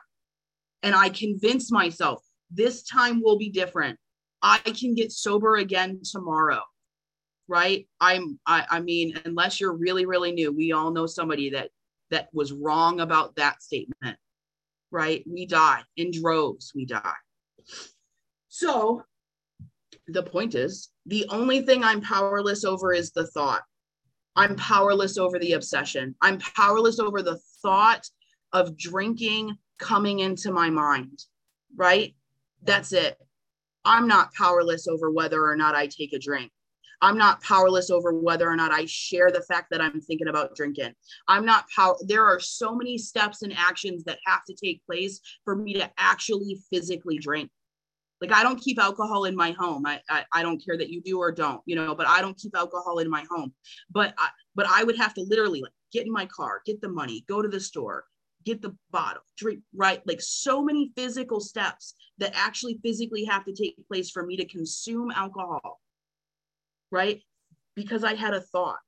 [0.82, 3.98] And I convince myself this time will be different.
[4.42, 6.62] I can get sober again tomorrow.
[7.48, 7.86] Right.
[8.00, 11.70] I'm I, I mean, unless you're really, really new, we all know somebody that
[12.10, 14.16] that was wrong about that statement
[14.90, 15.24] right?
[15.26, 17.12] We die in droves, we die.
[18.48, 19.04] So
[20.08, 23.62] the point is the only thing I'm powerless over is the thought.
[24.36, 26.14] I'm powerless over the obsession.
[26.20, 28.08] I'm powerless over the thought
[28.52, 31.24] of drinking coming into my mind,
[31.76, 32.14] right?
[32.62, 33.16] That's it.
[33.84, 36.52] I'm not powerless over whether or not I take a drink.
[37.02, 40.54] I'm not powerless over whether or not I share the fact that I'm thinking about
[40.54, 40.94] drinking.
[41.28, 41.96] I'm not power.
[42.02, 45.90] There are so many steps and actions that have to take place for me to
[45.98, 47.50] actually physically drink.
[48.20, 49.86] Like I don't keep alcohol in my home.
[49.86, 52.36] I, I, I don't care that you do or don't, you know, but I don't
[52.36, 53.52] keep alcohol in my home.
[53.90, 56.88] But I, but I would have to literally like get in my car, get the
[56.88, 58.04] money, go to the store,
[58.44, 60.06] get the bottle, drink, right?
[60.06, 64.44] Like so many physical steps that actually physically have to take place for me to
[64.44, 65.80] consume alcohol,
[66.90, 67.20] right?
[67.74, 68.78] Because I had a thought.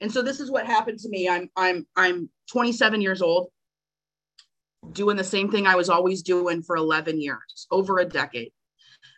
[0.00, 1.28] And so this is what happened to me.
[1.28, 3.48] I'm I'm I'm 27 years old,
[4.92, 8.52] doing the same thing I was always doing for 11 years, over a decade.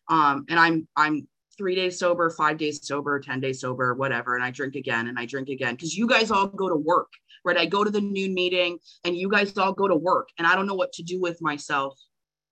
[0.08, 4.34] Um, and I'm I'm three days sober, five days sober, 10 days sober, whatever.
[4.34, 7.10] And I drink again and I drink again because you guys all go to work,
[7.44, 7.56] right?
[7.56, 10.54] I go to the noon meeting and you guys all go to work and I
[10.54, 11.98] don't know what to do with myself.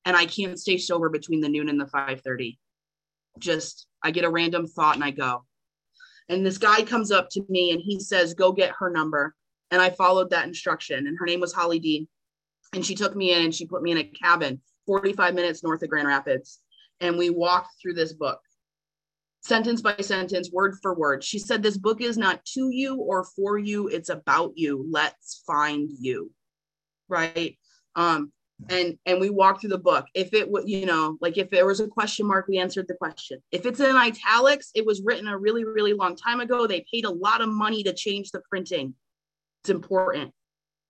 [0.04, 2.58] And I can't stay sober between the noon and the 5:30.
[3.38, 5.44] Just I get a random thought and I go.
[6.30, 9.34] And this guy comes up to me and he says, Go get her number.
[9.72, 11.06] And I followed that instruction.
[11.06, 12.08] And her name was Holly D.
[12.72, 15.82] And she took me in and she put me in a cabin 45 minutes north
[15.82, 16.60] of Grand Rapids.
[17.00, 18.40] And we walked through this book
[19.42, 21.24] sentence by sentence, word for word.
[21.24, 24.86] She said, This book is not to you or for you, it's about you.
[24.88, 26.30] Let's find you.
[27.08, 27.58] Right.
[27.96, 28.32] Um,
[28.68, 30.06] and and we walked through the book.
[30.14, 32.94] If it would, you know, like if there was a question mark, we answered the
[32.94, 33.42] question.
[33.50, 36.66] If it's in italics, it was written a really, really long time ago.
[36.66, 38.94] They paid a lot of money to change the printing.
[39.62, 40.32] It's important.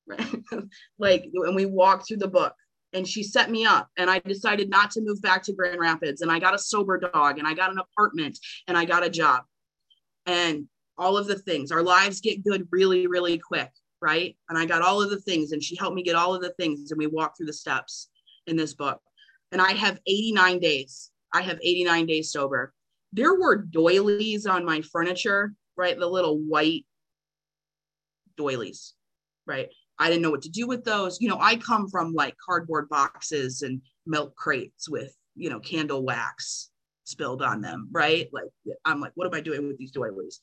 [0.07, 0.35] Right.
[0.99, 2.55] like, and we walked through the book
[2.93, 6.23] and she set me up and i decided not to move back to grand rapids
[6.23, 9.11] and i got a sober dog and i got an apartment and i got a
[9.11, 9.45] job
[10.27, 10.67] and
[10.99, 13.71] all of the things our lives get good really really quick
[14.01, 16.43] right and i got all of the things and she helped me get all of
[16.43, 18.09] the things and we walked through the steps
[18.47, 19.01] in this book
[19.53, 22.73] and i have 89 days i have 89 days sober
[23.13, 26.87] there were doilies on my furniture right the little white
[28.37, 28.95] doilies
[29.47, 29.69] right
[30.01, 31.21] I didn't know what to do with those.
[31.21, 36.03] You know, I come from like cardboard boxes and milk crates with, you know, candle
[36.03, 36.71] wax
[37.05, 38.27] spilled on them, right?
[38.33, 38.47] Like,
[38.87, 40.41] I'm like, what am I doing with these doilies?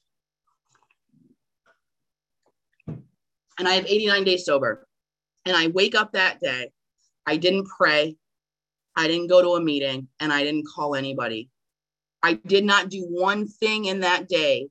[3.58, 4.88] And I have 89 days sober.
[5.46, 6.72] And I wake up that day.
[7.26, 8.16] I didn't pray.
[8.96, 11.50] I didn't go to a meeting and I didn't call anybody.
[12.24, 14.70] I did not do one thing in that day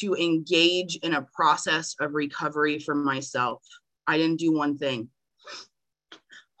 [0.00, 3.62] to engage in a process of recovery for myself.
[4.06, 5.08] I didn't do one thing.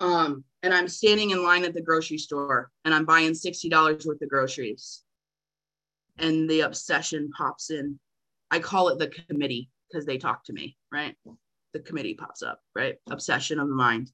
[0.00, 4.22] Um, and I'm standing in line at the grocery store and I'm buying $60 worth
[4.22, 5.02] of groceries.
[6.18, 7.98] And the obsession pops in.
[8.50, 11.14] I call it the committee because they talk to me, right?
[11.72, 12.96] The committee pops up, right?
[13.10, 14.10] Obsession of the mind.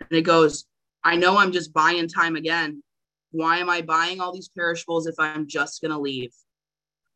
[0.00, 0.66] And it goes,
[1.02, 2.82] I know I'm just buying time again.
[3.30, 6.32] Why am I buying all these perishables if I'm just going to leave?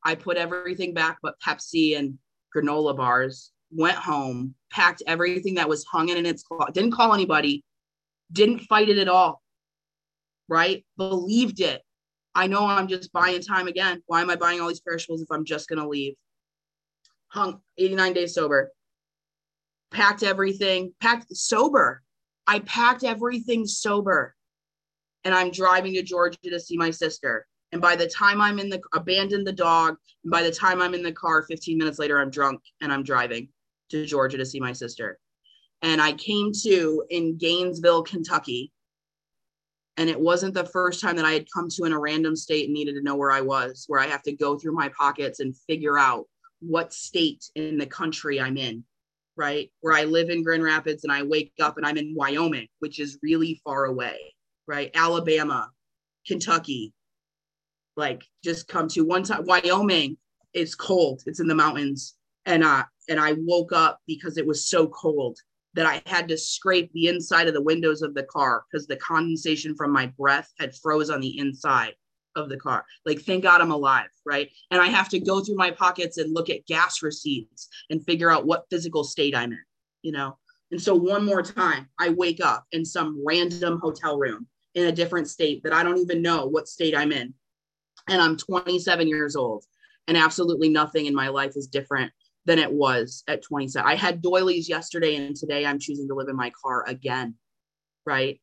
[0.05, 2.19] I put everything back but Pepsi and
[2.55, 7.65] granola bars went home, packed everything that was hung in its closet, didn't call anybody,
[8.33, 9.43] didn't fight it at all,
[10.49, 10.85] right?
[10.97, 11.83] Believed it.
[12.35, 14.03] I know I'm just buying time again.
[14.07, 16.15] Why am I buying all these perishables if I'm just going to leave?
[17.29, 18.71] Hung 89 days sober,
[19.91, 22.03] packed everything, packed sober.
[22.47, 24.35] I packed everything sober.
[25.25, 27.47] And I'm driving to Georgia to see my sister.
[27.73, 30.95] And by the time I'm in the abandoned the dog, and by the time I'm
[30.95, 33.49] in the car, 15 minutes later, I'm drunk and I'm driving
[33.91, 35.19] to Georgia to see my sister.
[35.83, 38.73] And I came to in Gainesville, Kentucky.
[39.97, 42.67] And it wasn't the first time that I had come to in a random state
[42.67, 45.41] and needed to know where I was, where I have to go through my pockets
[45.41, 46.27] and figure out
[46.61, 48.85] what state in the country I'm in,
[49.39, 49.71] right?
[49.81, 52.99] Where I live in Grand Rapids and I wake up and I'm in Wyoming, which
[52.99, 54.35] is really far away,
[54.67, 54.91] right?
[54.95, 55.71] Alabama,
[56.27, 56.93] Kentucky,
[57.97, 59.47] like just come to one time.
[59.47, 60.19] Wyoming
[60.53, 62.17] is cold, it's in the mountains.
[62.45, 65.39] And uh, and I woke up because it was so cold
[65.75, 68.97] that I had to scrape the inside of the windows of the car because the
[68.97, 71.95] condensation from my breath had froze on the inside
[72.39, 72.85] of the car.
[73.05, 74.49] Like, thank God I'm alive, right?
[74.71, 78.31] And I have to go through my pockets and look at gas receipts and figure
[78.31, 79.65] out what physical state I'm in,
[80.03, 80.39] you know?
[80.71, 84.93] And so, one more time, I wake up in some random hotel room in a
[84.93, 87.35] different state that I don't even know what state I'm in.
[88.09, 89.65] And I'm 27 years old,
[90.07, 92.13] and absolutely nothing in my life is different
[92.45, 93.87] than it was at 27.
[93.87, 97.35] I had doilies yesterday and today I'm choosing to live in my car again.
[98.07, 98.41] Right.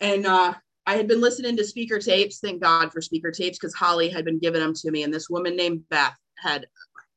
[0.00, 0.54] And uh,
[0.86, 2.40] I had been listening to speaker tapes.
[2.40, 5.02] Thank God for speaker tapes because Holly had been giving them to me.
[5.02, 6.66] And this woman named Beth had,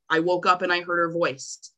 [0.10, 1.72] I woke up and I heard her voice.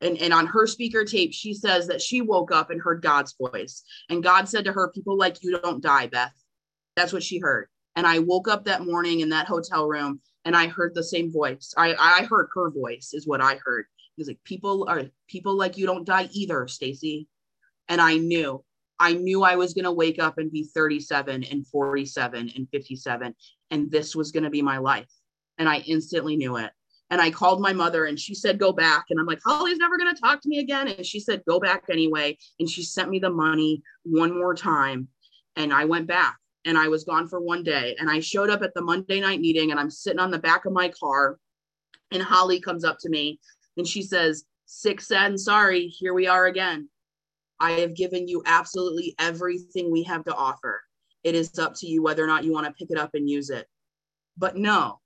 [0.00, 3.34] And, and on her speaker tape, she says that she woke up and heard God's
[3.40, 3.82] voice.
[4.08, 6.34] And God said to her, People like you don't die, Beth.
[6.96, 7.68] That's what she heard.
[7.96, 11.32] And I woke up that morning in that hotel room and I heard the same
[11.32, 11.72] voice.
[11.76, 13.86] I I heard her voice is what I heard.
[14.16, 17.26] He's like, people are people like you don't die either, Stacie.
[17.88, 18.64] And I knew,
[19.04, 23.34] I knew I was gonna wake up and be 37 and 47 and 57,
[23.70, 25.12] and this was gonna be my life.
[25.58, 26.70] And I instantly knew it.
[27.10, 29.04] And I called my mother and she said, go back.
[29.10, 30.88] And I'm like, Holly's never going to talk to me again.
[30.88, 32.36] And she said, go back anyway.
[32.58, 35.06] And she sent me the money one more time.
[35.54, 37.94] And I went back and I was gone for one day.
[38.00, 40.64] And I showed up at the Monday night meeting and I'm sitting on the back
[40.64, 41.38] of my car.
[42.10, 43.38] And Holly comes up to me
[43.76, 46.88] and she says, sad, and sorry, here we are again.
[47.60, 50.82] I have given you absolutely everything we have to offer.
[51.22, 53.28] It is up to you whether or not you want to pick it up and
[53.28, 53.66] use it.
[54.36, 55.00] But no,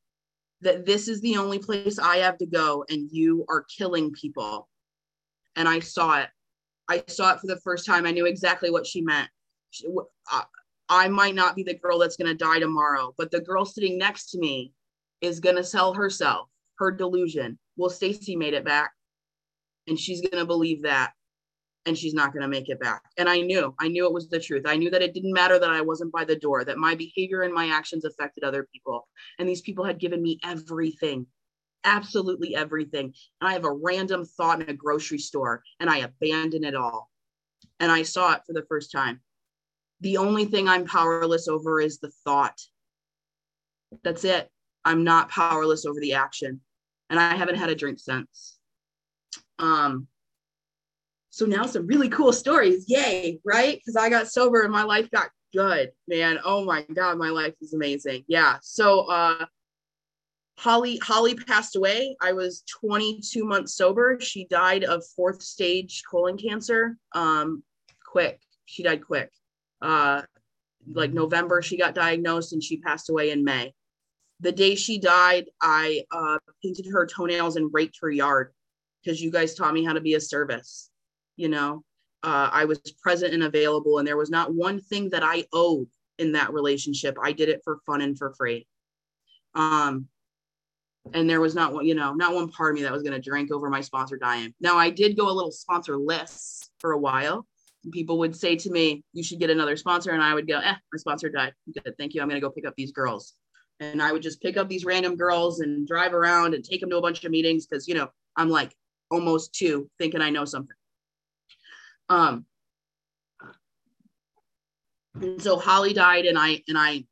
[0.63, 4.69] that this is the only place I have to go and you are killing people.
[5.57, 6.29] And I saw it.
[6.89, 8.07] I saw it for the first time.
[8.07, 9.29] I knew exactly what she meant.
[9.71, 9.87] She,
[10.29, 10.45] I,
[10.89, 13.99] I might not be the girl that's going to die tomorrow, but the girl sitting
[13.99, 14.73] next to me
[15.21, 17.59] is going to sell herself, her delusion.
[17.77, 18.93] Well, Stacie made it back
[19.87, 21.13] and she's going to believe that
[21.87, 23.03] and she's not going to make it back.
[23.17, 24.65] And I knew, I knew it was the truth.
[24.67, 27.43] I knew that it didn't matter that I wasn't by the door, that my behavior
[27.43, 29.09] and my actions affected other people.
[29.39, 31.27] And these people had given me everything,
[31.85, 33.15] absolutely everything.
[33.41, 37.11] And I have a random thought in a grocery store and I abandon it all.
[37.81, 39.21] And I saw it for the first time.
[40.01, 42.61] The only thing I'm powerless over is the thought.
[44.05, 44.51] That's it.
[44.85, 46.61] I'm not powerless over the action.
[47.11, 48.59] And I haven't had a drink since.
[49.59, 50.07] Um,
[51.31, 52.85] so now some really cool stories.
[52.89, 53.79] Yay, right?
[53.79, 56.39] Because I got sober and my life got good, man.
[56.45, 58.25] Oh my God, my life is amazing.
[58.29, 58.59] Yeah.
[58.63, 59.47] So uh
[60.59, 62.17] Holly Holly passed away.
[62.21, 64.19] I was 22 months sober.
[64.21, 66.97] She died of fourth stage colon cancer.
[67.13, 67.63] Um,
[68.05, 68.41] quick.
[68.65, 69.31] She died quick.
[69.81, 70.23] Uh
[70.91, 73.75] like November she got diagnosed and she passed away in May.
[74.41, 78.53] The day she died, I uh, painted her toenails and raked her yard
[79.03, 80.88] because you guys taught me how to be a service
[81.39, 81.83] you know
[82.23, 85.89] uh, i was present and available and there was not one thing that i owed
[86.19, 87.17] in that relationship.
[87.23, 88.67] I did it for fun and for free.
[89.55, 90.09] Um
[91.15, 93.15] and there was not one you know not one part of me that was going
[93.15, 94.53] to drink over my sponsor dying.
[94.61, 97.47] Now i did go a little sponsorless for a while.
[97.93, 100.75] People would say to me you should get another sponsor and i would go eh
[100.93, 101.55] my sponsor died.
[101.73, 101.95] Good.
[101.97, 102.21] Thank you.
[102.21, 103.35] I'm going to go pick up these girls.
[103.81, 106.91] And i would just pick up these random girls and drive around and take them
[106.91, 108.75] to a bunch of meetings because you know i'm like
[109.11, 110.77] almost two thinking i know something
[112.09, 112.47] um,
[115.15, 117.05] and so Holly died, and I and I,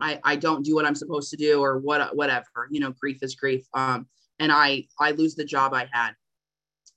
[0.00, 2.68] I I don't do what I'm supposed to do, or what whatever.
[2.70, 3.66] You know, grief is grief.
[3.74, 4.06] Um,
[4.38, 6.12] and I I lose the job I had,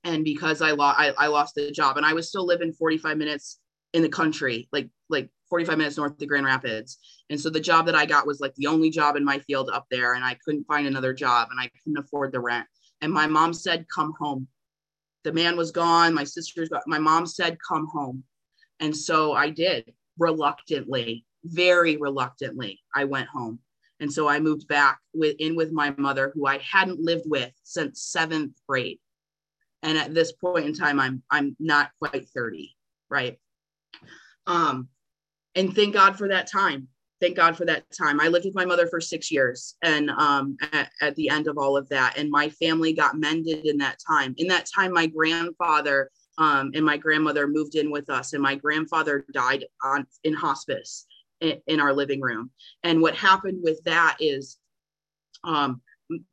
[0.03, 3.17] and because I lost I, I lost the job, and I was still living 45
[3.17, 3.59] minutes
[3.93, 6.99] in the country, like like 45 minutes north of Grand Rapids.
[7.31, 9.69] And so the job that I got was like the only job in my field
[9.71, 12.67] up there, and I couldn't find another job, and I couldn't afford the rent.
[13.01, 14.47] And my mom said, "Come home."
[15.23, 16.13] The man was gone.
[16.13, 18.23] My sister's got, my mom said, come home.
[18.79, 22.79] And so I did reluctantly, very reluctantly.
[22.95, 23.59] I went home.
[23.99, 27.51] And so I moved back with, in with my mother, who I hadn't lived with
[27.63, 28.99] since seventh grade.
[29.83, 32.75] And at this point in time, I'm I'm not quite 30,
[33.09, 33.39] right?
[34.47, 34.89] Um,
[35.55, 36.87] and thank God for that time
[37.19, 38.19] thank God for that time.
[38.19, 41.57] I lived with my mother for six years, and um, at, at, the end of
[41.57, 44.33] all of that, and my family got mended in that time.
[44.37, 48.55] In that time, my grandfather um, and my grandmother moved in with us, and my
[48.55, 51.05] grandfather died on in hospice
[51.41, 52.51] in, in our living room.
[52.83, 54.57] And what happened with that is,
[55.43, 55.81] um,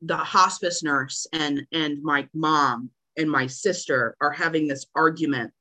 [0.03, 5.53] the hospice nurse and and my mom and my sister are having this argument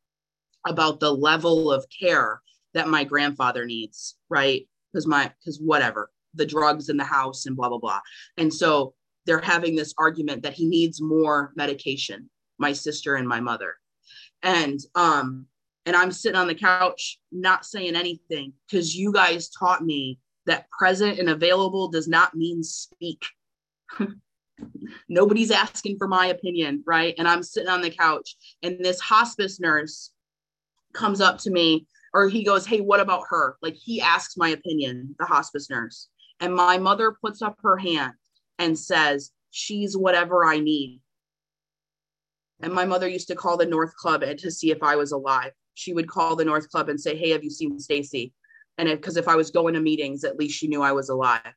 [0.66, 2.42] about the level of care
[2.74, 4.68] that my grandfather needs, right?
[4.96, 8.00] Because my because whatever the drugs in the house and blah blah blah.
[8.38, 8.94] And so
[9.26, 13.76] they're having this argument that he needs more medication my sister and my mother.
[14.42, 15.48] And um
[15.86, 20.70] and i'm sitting on the couch not saying anything because you guys taught me that
[20.70, 23.26] present and available does not mean speak.
[25.10, 27.14] Nobody's asking for my opinion right?
[27.18, 30.12] And i'm sitting on the couch and this hospice nurse
[30.94, 33.58] comes up to me or he goes, Hey, what about her?
[33.62, 36.08] Like he asks my opinion, the hospice nurse.
[36.40, 38.14] And my mother puts up her hand
[38.58, 41.02] and says, She's whatever I need.
[42.62, 45.52] And my mother used to call the North Club to see if I was alive.
[45.74, 48.32] She would call the North Club and say, Hey, have you seen Stacie?
[48.78, 51.54] And because if I was going to meetings, at least she knew I was alive.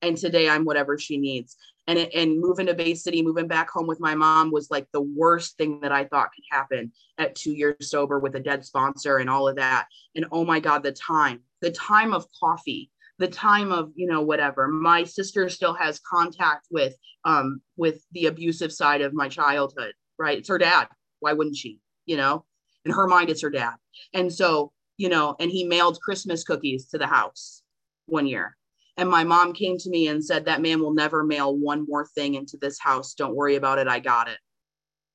[0.00, 1.56] And today I'm whatever she needs
[1.88, 5.00] and and moving to Bay City, moving back home with my mom was like the
[5.00, 9.16] worst thing that I thought could happen at two years sober with a dead sponsor
[9.16, 9.88] and all of that.
[10.14, 14.20] And oh my God, the time, the time of coffee, the time of you know
[14.20, 14.68] whatever.
[14.68, 19.94] My sister still has contact with um with the abusive side of my childhood.
[20.18, 20.88] Right, it's her dad.
[21.20, 21.80] Why wouldn't she?
[22.04, 22.44] You know,
[22.84, 23.74] in her mind, it's her dad.
[24.12, 27.62] And so you know, and he mailed Christmas cookies to the house
[28.06, 28.57] one year
[28.98, 32.04] And my mom came to me and said, That man will never mail one more
[32.04, 33.14] thing into this house.
[33.14, 33.86] Don't worry about it.
[33.86, 34.38] I got it.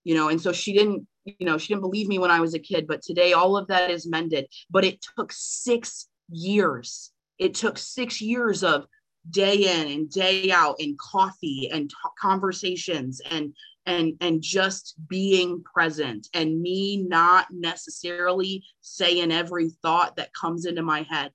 [0.06, 2.54] You know, and so she didn't, you know, she didn't believe me when I was
[2.54, 4.48] a kid, but today all of that is mended.
[4.72, 7.12] But it took six years.
[7.38, 8.86] It took six years of
[9.30, 13.54] day in and day out in coffee and t- conversations and
[13.86, 20.82] and and just being present and me not necessarily saying every thought that comes into
[20.82, 21.32] my head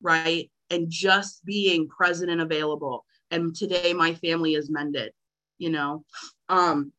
[0.00, 3.04] right and just being present and available.
[3.30, 5.12] And today my family is mended
[5.58, 6.04] you know?
[6.48, 6.92] Um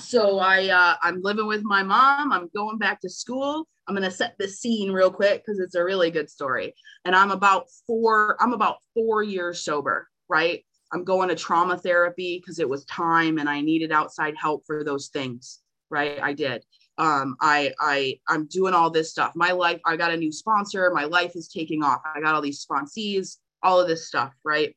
[0.00, 2.32] so i uh i'm living with my mom.
[2.32, 3.68] I'm going back to school.
[3.86, 6.74] I'm to set the scene real quick because it's a really good story.
[7.04, 10.64] And i'm about four i'm about four years sober right?
[10.92, 14.84] I'm going to trauma therapy because it was time and i needed outside help for
[14.84, 16.18] those things right?
[16.20, 16.64] I did
[16.98, 19.32] um i i i'm doing all this stuff.
[19.34, 20.90] My life i got a new sponsor.
[20.94, 22.00] My life is taking off.
[22.04, 24.76] I got all these sponsees all of this stuff right?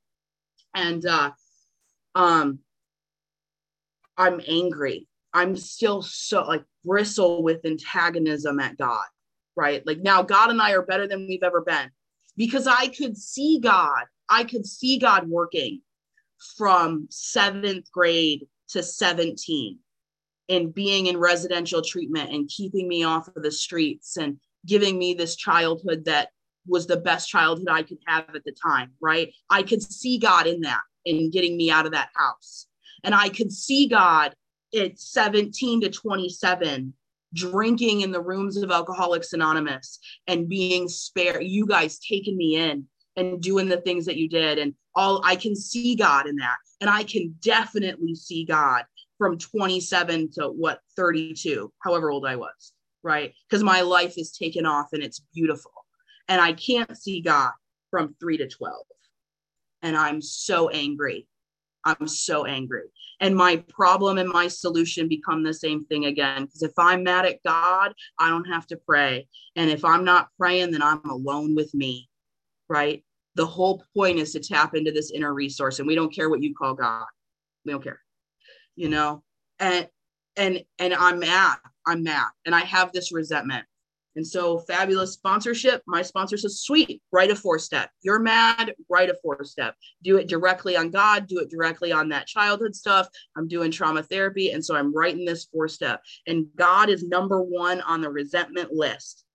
[0.74, 1.32] And uh
[2.15, 2.59] um
[4.18, 5.07] i'm angry.
[5.34, 9.05] I'm still so like bristle with antagonism at god
[9.55, 9.86] right?
[9.86, 11.91] Like now god and i are better than we've ever been
[12.36, 14.05] because i could see god.
[14.30, 15.82] I could see god working
[16.57, 19.80] from seventh grade to 17
[20.49, 25.13] and being in residential treatment and keeping me off of the streets and giving me
[25.13, 26.29] this childhood that
[26.67, 29.33] was the best childhood I could have at the time, right?
[29.49, 32.67] I could see God in that in getting me out of that house.
[33.03, 34.33] And I could see God
[34.75, 36.93] at 17 to 27
[37.33, 42.85] drinking in the rooms of Alcoholics Anonymous and being spared, you guys taking me in
[43.15, 44.59] and doing the things that you did.
[44.59, 46.57] And all I can see God in that.
[46.81, 48.83] And I can definitely see God
[49.18, 52.74] from 27 to what 32 however old i was
[53.07, 53.34] right?
[53.49, 55.72] Because my life is taken off and it's beautiful.
[56.28, 57.51] And i can't see god
[57.89, 58.76] from 3 to 12
[59.82, 61.28] and i'm so angry.
[61.86, 62.89] I'm so angry.
[63.22, 66.45] And my problem and my solution become the same thing again.
[66.45, 69.28] Because if i'm mad at god i don't have to pray.
[69.55, 72.09] And if i'm not praying then i'm alone with me
[72.70, 73.01] right?
[73.36, 75.80] The whole point is to tap into this inner resource.
[75.80, 77.05] And we don't care what you call god.
[77.63, 78.01] We don't care
[78.78, 79.23] you know?
[79.59, 79.89] And
[80.38, 82.28] and and i'm mad i'm mad.
[82.45, 83.65] And i have this resentment.
[84.15, 85.84] And so fabulous sponsorship.
[85.86, 87.91] My sponsor says sweet write a four step.
[88.01, 89.75] You're mad write a four step.
[90.03, 93.09] Do it directly on god do it directly on that childhood stuff.
[93.36, 96.01] I'm doing trauma therapy and so i'm writing this four step.
[96.28, 99.25] And god is number one on the resentment list.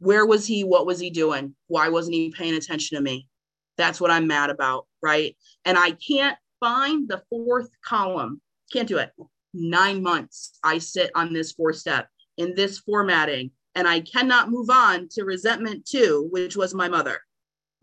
[0.00, 0.62] Where was he?
[0.62, 1.54] What was he doing?
[1.66, 3.28] Why wasn't he paying attention to me?
[3.76, 5.36] That's what i'm mad about right?
[5.64, 8.40] And i can't find the fourth column
[8.72, 9.10] can't do it.
[9.54, 14.70] Nine months I sit on this four step in this formatting, and I cannot move
[14.70, 17.20] on to resentment two, which was my mother,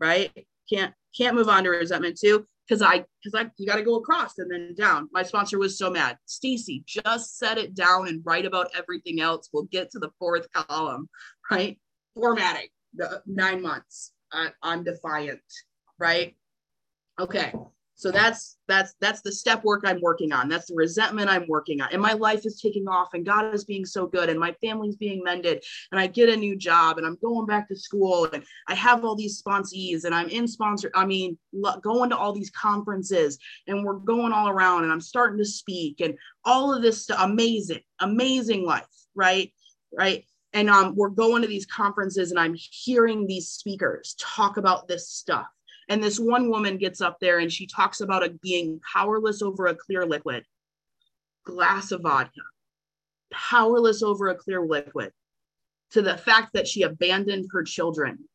[0.00, 0.32] right?
[0.70, 3.96] Can't can't move on to resentment two because I because I you got to go
[3.96, 5.08] across and then down.
[5.12, 6.18] My sponsor was so mad.
[6.26, 9.48] Stacie, just set it down and write about everything else.
[9.52, 11.08] We'll get to the fourth column,
[11.50, 11.78] right?
[12.14, 14.12] Formatting the nine months.
[14.32, 15.40] I, I'm defiant,
[15.98, 16.34] right?
[17.18, 17.52] Okay,
[17.96, 20.48] so that's that's that's the step work i'm working on.
[20.48, 21.88] That's the resentment i'm working on.
[21.92, 24.96] And my life is taking off and god is being so good and my family's
[24.96, 28.44] being mended and i get a new job and i'm going back to school and
[28.68, 31.36] i have all these sponsees and i'm in sponsor i mean
[31.82, 36.00] going to all these conferences and we're going all around and i'm starting to speak
[36.00, 38.86] and all of this stuff amazing amazing life
[39.16, 39.52] right?
[39.96, 40.24] Right?
[40.52, 45.08] And um, we're going to these conferences and i'm hearing these speakers talk about this
[45.10, 45.46] stuff
[45.88, 49.66] and this one woman gets up there and she talks about a, being powerless over
[49.66, 50.44] a clear liquid,
[51.44, 52.42] glass of vodka,
[53.32, 55.12] powerless over a clear liquid,
[55.92, 58.28] to the fact that she abandoned her children,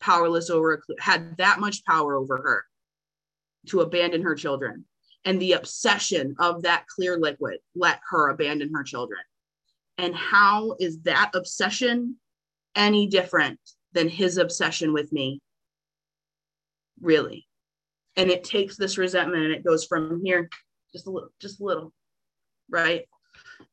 [0.00, 2.64] powerless over a had that much power over her.
[3.68, 4.84] To abandon her children.
[5.24, 9.20] And the obsession of that clear liquid let her abandon her children.
[9.98, 12.16] And how is that obsession
[12.74, 13.60] any different
[13.92, 15.40] than his obsession with me
[17.02, 17.46] really.
[18.16, 20.48] And it takes this resentment and it goes from here
[20.92, 21.92] just a little, just a little,
[22.70, 23.04] right?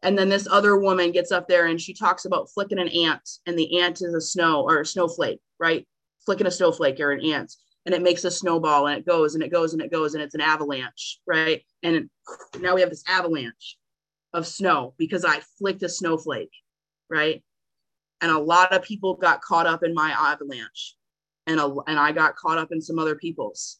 [0.01, 3.27] And then this other woman gets up there and she talks about flicking an ant,
[3.45, 5.85] and the ant is a snow or a snowflake, right?
[6.25, 7.53] Flicking a snowflake or an ant,
[7.85, 10.23] and it makes a snowball and it goes and it goes and it goes and
[10.23, 11.63] it's an avalanche, right?
[11.83, 12.09] And
[12.59, 13.77] now we have this avalanche
[14.33, 16.51] of snow because I flicked a snowflake,
[17.09, 17.43] right?
[18.21, 20.95] And a lot of people got caught up in my avalanche
[21.49, 23.79] and a, and I got caught up in some other people's.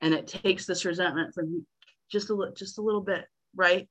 [0.00, 1.66] And it takes this resentment from
[2.10, 3.88] just a just a little bit, right?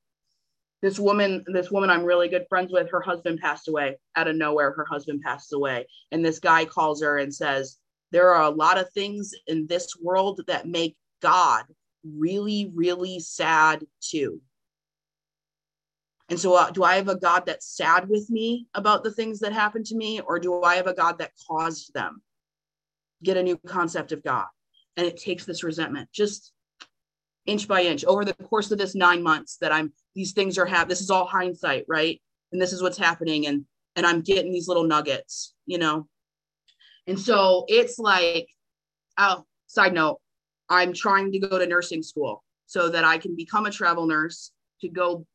[0.80, 4.36] This woman, this woman I'm really good friends with, her husband passed away out of
[4.36, 4.72] nowhere.
[4.72, 7.78] Her husband passed away, and this guy calls her and says,
[8.10, 11.64] there are a lot of things in this world that make God
[12.04, 14.40] really, really sad too.
[16.28, 19.40] And so, uh, do I have a God that's sad with me about the things
[19.40, 22.22] that happened to me, or do I have a God that caused them?
[23.22, 24.46] Get a new concept of God.
[24.96, 26.52] And it takes this resentment just
[27.46, 30.66] inch by inch over the course of this nine months that I'm, these things are
[30.66, 30.88] happening.
[30.90, 32.20] This is all hindsight, right?
[32.52, 33.46] And this is what's happening.
[33.46, 33.64] And,
[33.96, 36.06] and I'm getting these little nuggets, you know?
[37.06, 38.48] And so it's like,
[39.18, 40.20] oh, side note,
[40.68, 44.52] I'm trying to go to nursing school so that I can become a travel nurse
[44.80, 45.26] to go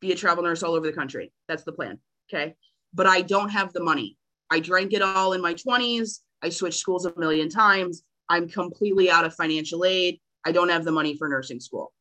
[0.00, 1.32] be a travel nurse all over the country.
[1.48, 1.98] That's the plan.
[2.28, 2.54] Okay.
[2.94, 4.16] But I don't have the money.
[4.50, 6.20] I drank it all in my 20s.
[6.42, 8.02] I switched schools a million times.
[8.28, 10.20] I'm completely out of financial aid.
[10.44, 11.92] I don't have the money for nursing school.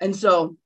[0.00, 0.56] And so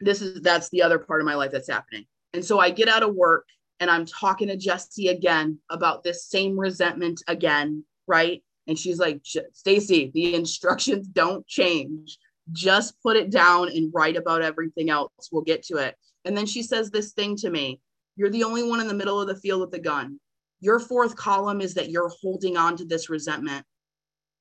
[0.00, 2.06] this is that's the other part of my life that's happening.
[2.32, 3.46] And so I get out of work
[3.80, 8.42] and I'm talking to Jesse again about this same resentment again, right?
[8.66, 12.18] And she's like, Stacie, the instructions don't change.
[12.52, 15.10] Just put it down and write about everything else.
[15.32, 15.96] We'll get to it.
[16.24, 17.80] And then she says this thing to me
[18.16, 20.18] You're the only one in the middle of the field with a gun.
[20.60, 23.64] Your fourth column is that you're holding on to this resentment.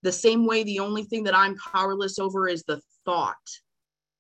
[0.04, 3.36] The same way, the only thing that I'm powerless over is the thought.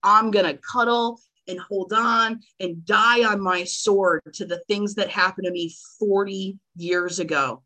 [0.03, 4.95] I'm going to cuddle and hold on and die on my sword to the things
[4.95, 7.63] that happened to me 40 years ago,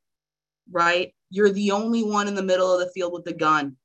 [0.71, 1.13] right?
[1.29, 3.77] You're the only one in the middle of the field with the gun.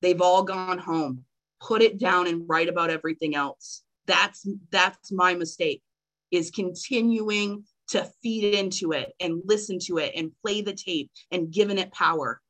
[0.00, 1.24] They've all gone home.
[1.60, 3.82] Put it down and write about everything else.
[4.06, 5.82] That's that's my mistake
[6.30, 11.52] is continuing to feed into it and listen to it and play the tape and
[11.52, 12.40] giving it power.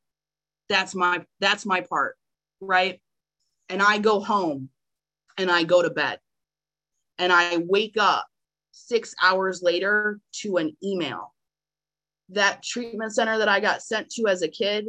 [0.68, 2.16] That's my that's my part,
[2.60, 3.00] right?
[3.68, 4.70] And I go home
[5.36, 6.20] and I go to bed
[7.18, 8.26] and I wake up
[8.72, 11.34] six hours later to an email.
[12.30, 14.86] That treatment center that I got sent to as a kid,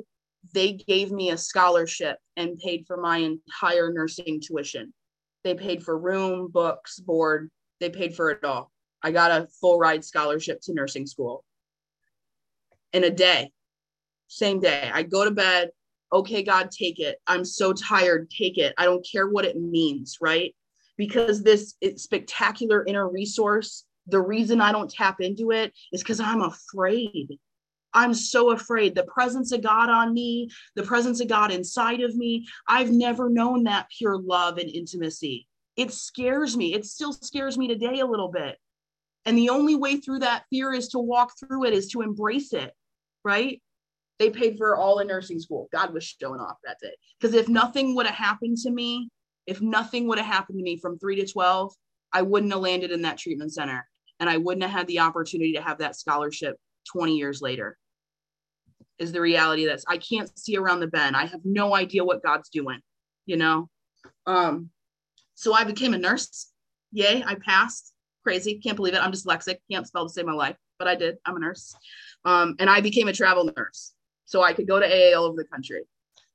[0.54, 4.93] they gave me a scholarship and paid for my entire nursing tuition.
[5.43, 8.72] They paid for room, books, board, they paid for it all.
[9.04, 11.43] I got a full ride scholarship to nursing school
[12.93, 13.52] in a day,
[14.28, 14.89] same day.
[14.93, 15.70] I go to bed.
[16.14, 17.18] Okay, God, take it.
[17.28, 18.30] I'm so tired.
[18.30, 18.74] Take it.
[18.78, 20.56] I don't care what it means, right?
[20.98, 26.41] because this spectacular inner resource, the reason I don't tap into it is because I'm
[26.41, 27.39] afraid.
[27.93, 28.93] I'm so afraid.
[28.93, 33.30] The presence of God on me, the presence of God inside of me, I've never
[33.30, 35.48] known that pure love and intimacy.
[35.78, 36.74] It scares me.
[36.74, 38.58] It still scares me today a little bit.
[39.26, 42.53] And the only way through that fear is to walk through it, is to embrace
[42.53, 42.73] it,
[43.23, 43.61] right?
[44.19, 45.67] They paid for all in nursing school.
[45.73, 46.93] God was showing off that day.
[47.19, 49.09] Because if nothing would have happened to me,
[49.47, 51.73] if nothing would have happened to me from three to 12,
[52.13, 53.88] I wouldn't have landed in that treatment center
[54.19, 56.57] and I wouldn't have had the opportunity to have that scholarship
[56.91, 57.78] 20 years later.
[58.97, 61.17] Is the reality that I can't see around the bend.
[61.17, 62.80] I have no idea what God's doing,
[63.26, 63.69] you know?
[64.26, 64.69] Um,
[65.34, 66.51] so I became a nurse.
[66.93, 67.91] Yay, I passed.
[68.26, 68.55] Crazy.
[68.55, 69.03] Can't believe it.
[69.03, 69.57] I'm dyslexic.
[69.69, 71.17] Can't spell to save my life, but I did.
[71.26, 71.76] I'm a nurse.
[72.26, 73.93] Um, and I became a travel nurse.
[74.26, 75.84] So I could go to AA all over the country.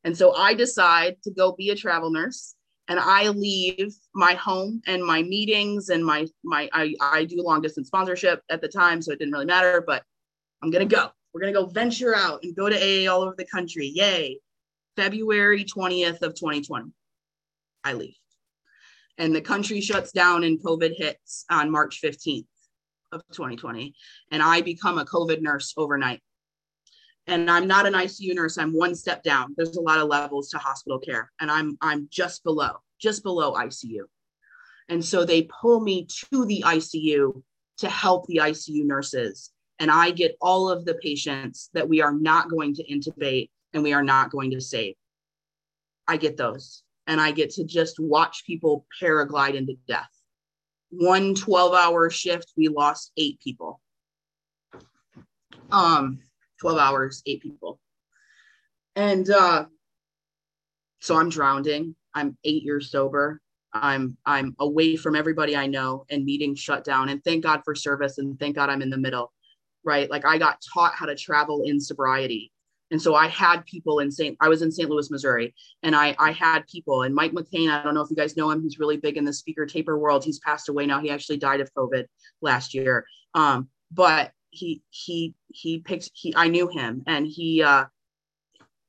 [0.04, 2.54] And so I decide to go be a travel nurse
[2.86, 7.60] and I leave my home and my meetings and my my I, I do long
[7.60, 10.04] distance sponsorship at the time, so it didn't really matter, but
[10.62, 11.10] I'm gonna go.
[11.32, 13.86] We're gonna go venture out and go to AA all over the country.
[13.86, 14.38] Yay.
[14.96, 16.92] February 20th of 2020.
[17.84, 18.19] I leave.
[19.18, 22.46] And the country shuts down and COVID hits on March 15th
[23.12, 23.94] of 2020.
[24.30, 26.22] And I become a COVID nurse overnight
[27.30, 28.58] and I'm not an ICU nurse.
[28.58, 29.54] I'm one step down.
[29.56, 33.54] There's a lot of levels to hospital care, and I'm I'm just below, just below
[33.54, 34.02] ICU.
[34.88, 37.42] And so they pull me to the ICU
[37.78, 42.12] to help the ICU nurses, and I get all of the patients that we are
[42.12, 44.94] not going to intubate and we are not going to save.
[46.08, 50.10] I get those, and I get to just watch people paraglide into death.
[50.90, 53.80] One 12 hour shift, we lost eight people.
[55.70, 56.20] Um,
[56.60, 57.80] 12 hours, eight people.
[58.96, 59.66] And uh,
[61.00, 61.94] so I'm drowning.
[62.14, 63.40] I'm eight years sober.
[63.72, 67.08] I'm I'm away from everybody I know and meetings shut down.
[67.08, 69.32] And thank God for service and thank God I'm in the middle.
[69.84, 70.10] Right.
[70.10, 72.49] Like I got taught how to travel in sobriety.
[72.90, 74.36] And so I had people in St.
[74.40, 74.88] I was in St.
[74.88, 77.70] Louis, Missouri, and I I had people and Mike McCain.
[77.70, 78.62] I don't know if you guys know him.
[78.62, 80.24] He's really big in the speaker taper world.
[80.24, 81.00] He's passed away now.
[81.00, 82.06] He actually died of COVID
[82.42, 83.04] last year.
[83.34, 87.84] Um, but he he he picked he I knew him and he uh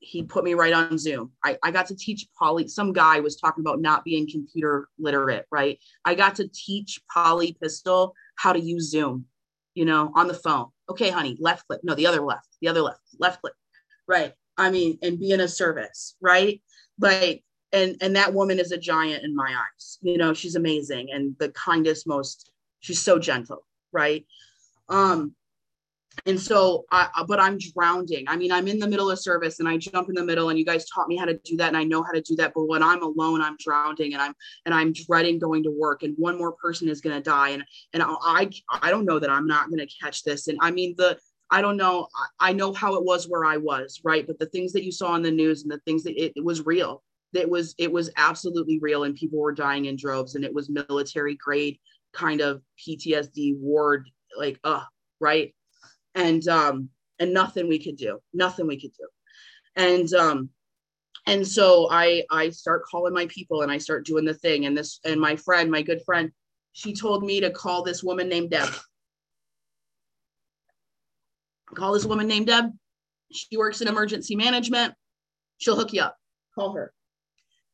[0.01, 1.31] he put me right on Zoom.
[1.45, 2.67] I, I got to teach Polly.
[2.67, 5.77] Some guy was talking about not being computer literate, right?
[6.03, 9.25] I got to teach Polly Pistol how to use Zoom,
[9.75, 10.67] you know, on the phone.
[10.89, 11.81] Okay, honey, left click.
[11.83, 13.53] No, the other left, the other left, left click.
[14.11, 14.33] Right.
[14.57, 16.61] I mean, and be in a service, right?
[16.99, 19.99] Like, and and that woman is a giant in my eyes.
[20.01, 22.51] You know, she's amazing and the kindest, most.
[22.81, 24.25] She's so gentle, right?
[24.89, 25.33] Um,
[26.25, 29.67] and so I, but i'm drowning i mean i'm in the middle of service and
[29.67, 31.77] i jump in the middle and you guys taught me how to do that and
[31.77, 34.33] i know how to do that but when i'm alone i'm drowning and i'm
[34.65, 37.63] and i'm dreading going to work and one more person is going to die and
[37.93, 38.49] and i
[38.81, 41.17] i don't know that i'm not going to catch this and i mean the
[41.51, 42.07] i don't know
[42.39, 44.25] I, know how it was where i was right?
[44.25, 46.43] But the things that you saw in the news and the things that it, it
[46.43, 47.03] was real.
[47.33, 50.69] It was it was absolutely real and people were dying in droves and it was
[50.69, 51.79] military grade
[52.13, 54.83] kind of ptsd ward like uh
[55.19, 55.53] right?
[56.15, 56.89] And um
[57.19, 59.07] and nothing we could do nothing we could do.
[59.75, 60.49] And um
[61.27, 64.77] and so i i start calling my people and i start doing the thing and
[64.77, 66.31] this and my friend my good friend
[66.73, 68.69] she told me to call this woman named deb
[71.75, 72.71] call this woman named deb
[73.31, 74.93] she works in emergency management
[75.57, 76.17] she'll hook you up
[76.55, 76.93] call her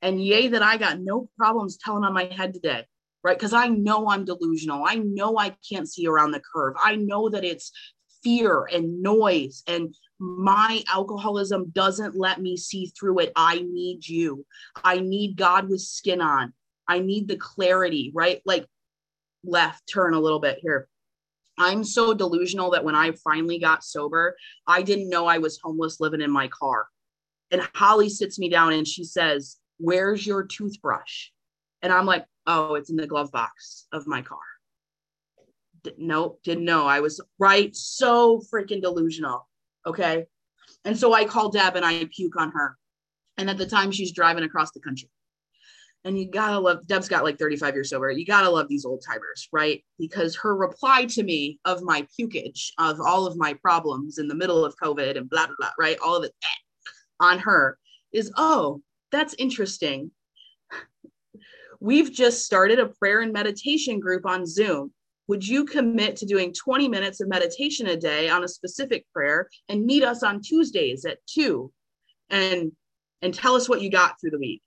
[0.02, 2.86] and yay that i got no problems telling on my head today
[3.24, 6.96] right because i know i'm delusional i know i can't see around the curve i
[6.96, 7.72] know that it's
[8.24, 13.32] fear and noise and my alcoholism doesn't let me see through it.
[13.36, 14.46] I need you.
[14.84, 16.54] I need God with skin on.
[16.88, 18.42] I need the clarity, right?
[18.46, 18.66] Like
[19.44, 20.88] left turn a little bit here.
[21.58, 24.36] I'm so delusional that when I finally got sober,
[24.68, 26.88] I didn't know I was homeless living in my car.
[27.52, 31.30] And Holly sits me down and she says, Where's your toothbrush?
[31.82, 34.40] And I'm like, Oh, it's in the glove box of my car
[35.98, 36.86] nope, didn't know.
[36.86, 37.76] I was right.
[37.76, 39.48] So freaking delusional.
[39.86, 40.26] Okay.
[40.86, 42.78] And so I call Deb and I puke on her.
[43.38, 45.10] And at the time, she's driving across the country.
[46.04, 48.10] And you gotta love, Deb's got like 35 years sober.
[48.12, 49.84] You gotta love these old timers, right?
[50.00, 54.36] Because her reply to me of my pukage, of all of my problems in the
[54.36, 55.98] middle of COVID and blah, blah, blah, right?
[56.04, 57.78] All of it eh, on her
[58.14, 58.82] is, oh,
[59.12, 60.12] that's interesting.
[61.80, 64.94] We've just started a prayer and meditation group on Zoom
[65.28, 69.50] would you commit to doing 20 minutes of meditation a day on a specific prayer
[69.70, 71.72] and meet us on Tuesdays at 2
[72.30, 72.72] and
[73.22, 74.62] and tell us what you got through the week?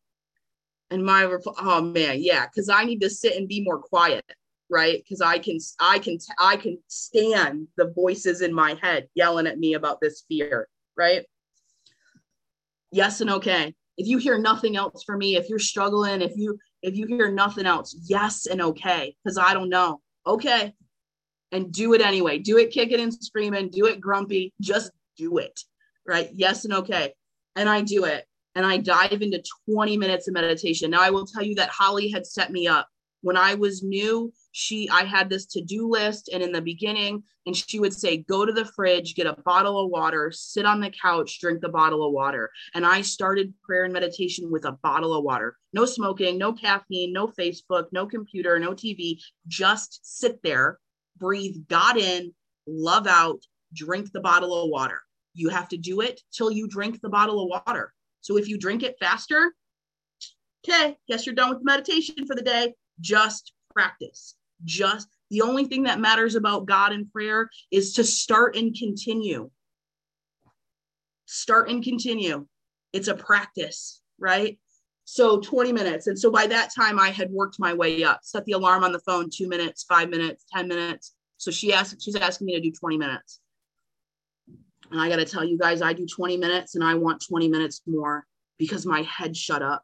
[0.90, 4.24] And my oh man, yeah, cuz I need to sit and be more quiet,
[4.68, 5.04] right?
[5.08, 9.58] Cuz I can I can I can stand the voices in my head yelling at
[9.58, 11.24] me about this fear, right?
[12.90, 13.74] Yes and okay.
[13.96, 17.30] If you hear nothing else from me, if you're struggling, if you if you hear
[17.30, 20.74] nothing else, yes and okay, because I don't know okay.
[21.52, 22.38] And do it anyway.
[22.38, 25.60] Do it kicking and screaming, do it grumpy, just do it.
[26.06, 26.30] Right?
[26.32, 27.14] Yes and okay.
[27.56, 28.24] And I do it.
[28.54, 30.90] And I dive into 20 minutes of meditation.
[30.90, 32.88] Now I will tell you that Holly had set me up.
[33.22, 37.56] When I was new, she I had this to-do list and in the beginning and
[37.56, 40.90] she would say go to the fridge get a bottle of water sit on the
[40.90, 42.50] couch drink the bottle of water.
[42.74, 45.56] And I started prayer and meditation with a bottle of water.
[45.72, 50.78] No smoking no caffeine no Facebook no computer no TV just sit there
[51.16, 52.32] breathe God in
[52.66, 53.40] love out
[53.72, 55.00] drink the bottle of water.
[55.34, 58.58] You have to do it till you drink the bottle of water so if you
[58.58, 59.52] drink it faster
[60.66, 65.84] okay guess you're done with meditation for the day just practice just the only thing
[65.84, 69.50] that matters about God and prayer is to start and continue.
[71.26, 72.46] Start and continue.
[72.92, 74.58] It's a practice, right?
[75.04, 76.08] So 20 minutes.
[76.08, 78.92] And so by that time, I had worked my way up, set the alarm on
[78.92, 81.14] the phone two minutes, five minutes, 10 minutes.
[81.36, 83.39] So she asked, she's asking me to do 20 minutes.
[84.90, 87.48] And I got to tell you guys, I do 20 minutes and I want 20
[87.48, 88.26] minutes more
[88.58, 89.82] because my head shut up.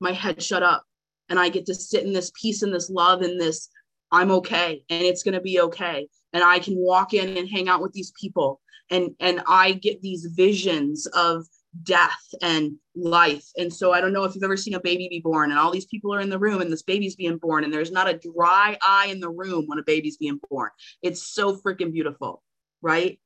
[0.00, 0.84] My head shut up.
[1.28, 3.68] And I get to sit in this peace and this love and this
[4.12, 6.08] I'm okay and it's going to be okay.
[6.32, 8.60] And I can walk in and hang out with these people
[8.90, 11.46] and and I get these visions of
[11.84, 13.46] death and life.
[13.56, 15.70] And so I don't know if you've ever seen a baby be born and all
[15.70, 18.18] these people are in the room and this baby's being born and there's not a
[18.18, 20.70] dry eye in the room when a baby's being born.
[21.02, 22.42] It's so freaking beautiful,
[22.82, 23.20] right?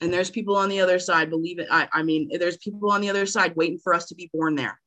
[0.00, 1.66] And there's people on the other side, believe it.
[1.70, 4.54] I, I mean, there's people on the other side waiting for us to be born
[4.54, 4.80] there.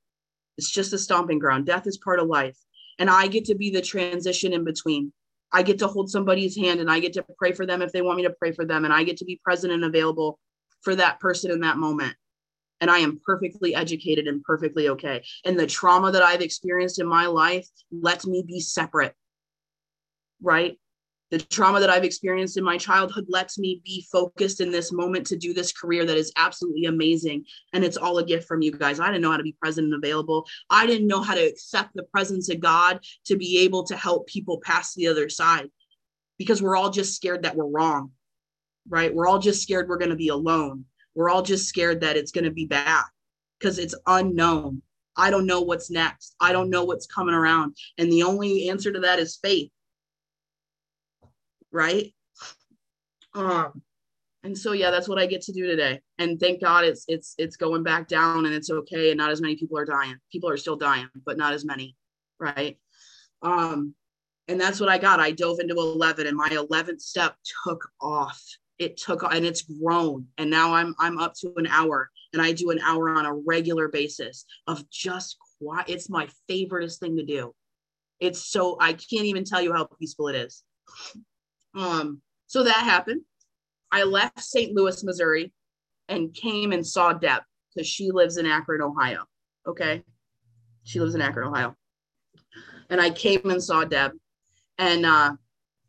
[0.58, 1.66] It's just a stomping ground.
[1.66, 2.58] Death is part of life
[3.00, 5.12] and I get to be the transition in between.
[5.52, 8.02] I get to hold somebody's hand and I get to pray for them if they
[8.02, 8.86] want me to pray for them.
[8.86, 10.40] And I get to be present and available
[10.82, 12.16] for that person in that moment.
[12.80, 15.24] And I am perfectly educated and perfectly okay.
[15.46, 19.14] And the trauma that I've experienced in my life lets me be separate,
[20.42, 20.78] right?
[21.32, 25.26] The trauma that I've experienced in my childhood lets me be focused in this moment
[25.28, 27.46] to do this career that is absolutely amazing.
[27.72, 29.00] And it's all a gift from you guys.
[29.00, 30.46] I didn't know how to be present and available.
[30.70, 34.28] I didn't know how to accept the presence of God to be able to help
[34.28, 35.70] people pass the other side
[36.38, 38.12] because we're all just scared that we're wrong,
[38.90, 39.14] right?
[39.14, 40.84] We're all just scared we're going to be alone.
[41.16, 43.04] We're all just scared that it's going to be bad
[43.58, 44.82] because it's unknown.
[45.16, 46.36] I don't know what's next.
[46.42, 47.78] I don't know what's coming around.
[47.98, 49.72] And the only answer to that is faith.
[51.72, 52.14] Right?
[53.34, 53.82] Um,
[54.44, 56.02] and so yeah, that's what I get to do today.
[56.18, 59.42] And thank God it's it's it's going back down and it's okay and not as
[59.42, 60.16] many people are dying.
[60.32, 61.96] People are still dying, but not as many,
[62.40, 62.78] right?
[63.42, 63.94] Um
[64.48, 65.20] and that's what I got.
[65.20, 68.42] I dove into 11 and my 11th step took off.
[68.80, 72.52] It took and it's grown and now I'm I'm up to an hour and I
[72.52, 75.86] do an hour on a regular basis of just quiet.
[75.88, 77.54] It's my favoriteest thing to do.
[78.20, 80.64] It's so I can't even tell you how peaceful it is.
[81.76, 83.22] Um so that happened
[83.92, 84.74] I left St.
[84.74, 85.52] Louis, Missouri,
[86.08, 87.42] and came and saw Deb
[87.74, 89.26] because she lives in Akron, Ohio.
[89.68, 90.04] Okay.
[90.84, 91.76] She lives in Akron, Ohio.
[92.90, 94.12] And I came and saw Deb.
[94.78, 95.36] And uh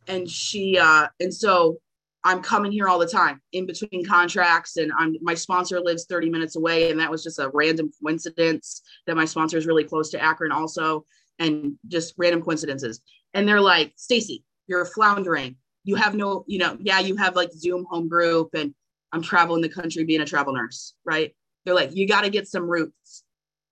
[0.09, 1.79] and she uh and so
[2.25, 6.31] I'm coming here all the time in between contracts and I'm my sponsor lives 30
[6.31, 10.11] minutes away and that was just a random coincidence that my sponsor is really close
[10.11, 11.05] to Akron also
[11.39, 13.01] and just random coincidences.
[13.35, 17.53] And they're like, "Stacie, you're floundering you have no, you know, yeah, you have like
[17.53, 18.75] Zoom home group and
[19.13, 21.35] I'm traveling the country being a travel nurse, right?
[21.65, 23.25] They're like, you got to get some roots.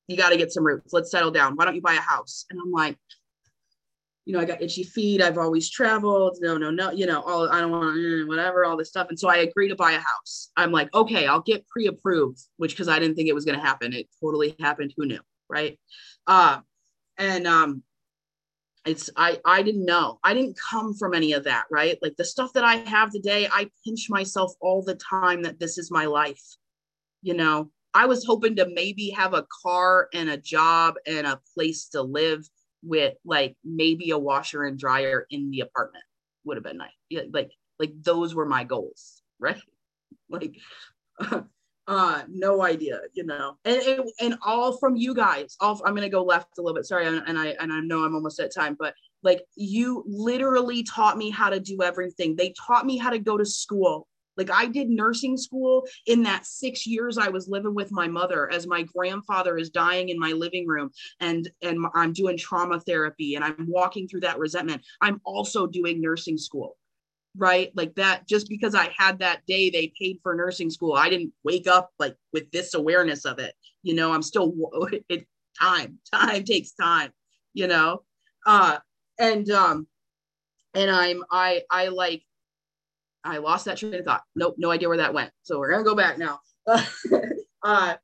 [0.08, 0.92] You got to get some roots.
[0.92, 1.56] Let's settle down.
[1.56, 2.44] Why don't you buy a house?
[2.50, 2.98] And I'm like,
[4.26, 5.22] you know, I got itchy feet.
[5.22, 6.38] I've always traveled.
[6.40, 9.08] No, no, no, you know, all I don't want to, whatever, all this stuff.
[9.08, 10.50] And so I agree to buy a house.
[10.56, 13.58] I'm like, okay, I'll get pre approved, which because I didn't think it was going
[13.58, 13.92] to happen.
[13.92, 14.92] It totally happened.
[14.96, 15.20] Who knew?
[15.48, 15.78] Right.
[16.26, 16.60] Uh,
[17.18, 17.82] and um,
[18.86, 20.18] it's i i didn't know.
[20.24, 21.98] I didn't come from any of that right?
[22.02, 25.78] Like the stuff that i have today i pinch myself all the time that this
[25.78, 26.42] is my life
[27.22, 27.70] you know?
[27.92, 32.02] I was hoping to maybe have a car and a job and a place to
[32.02, 32.48] live
[32.84, 36.04] with like maybe a washer and dryer in the apartment
[36.44, 37.24] would have been nice.
[37.32, 39.60] Like like those were my goals right?
[40.28, 40.54] Like
[41.86, 43.56] uh no idea you know.
[43.64, 43.82] And
[44.20, 45.56] and, all from you guys.
[45.60, 46.86] All i'm gonna go left a little bit.
[46.86, 51.18] Sorry and i and i know i'm almost at time but like you literally taught
[51.18, 52.36] me how to do everything.
[52.36, 54.06] They taught me how to go to school.
[54.36, 58.50] Like i did nursing school in that six years i was living with my mother
[58.50, 63.34] as my grandfather is dying in my living room and and i'm doing trauma therapy
[63.34, 64.82] and i'm walking through that resentment.
[65.02, 66.76] I'm also doing nursing school
[67.36, 67.70] right?
[67.74, 71.32] Like that, just because I had that day they paid for nursing school, I didn't
[71.44, 73.54] wake up like with this awareness of it.
[73.82, 74.52] You know, I'm still,
[75.08, 75.26] it
[75.60, 77.12] time, time takes time,
[77.54, 78.02] you know?
[78.46, 78.78] Uh,
[79.18, 79.86] and, um,
[80.74, 82.22] and I'm, I, I like,
[83.22, 84.22] I lost that train of thought.
[84.34, 85.30] Nope, no idea where that went.
[85.42, 86.40] So we're gonna go back now.
[87.62, 87.96] uh,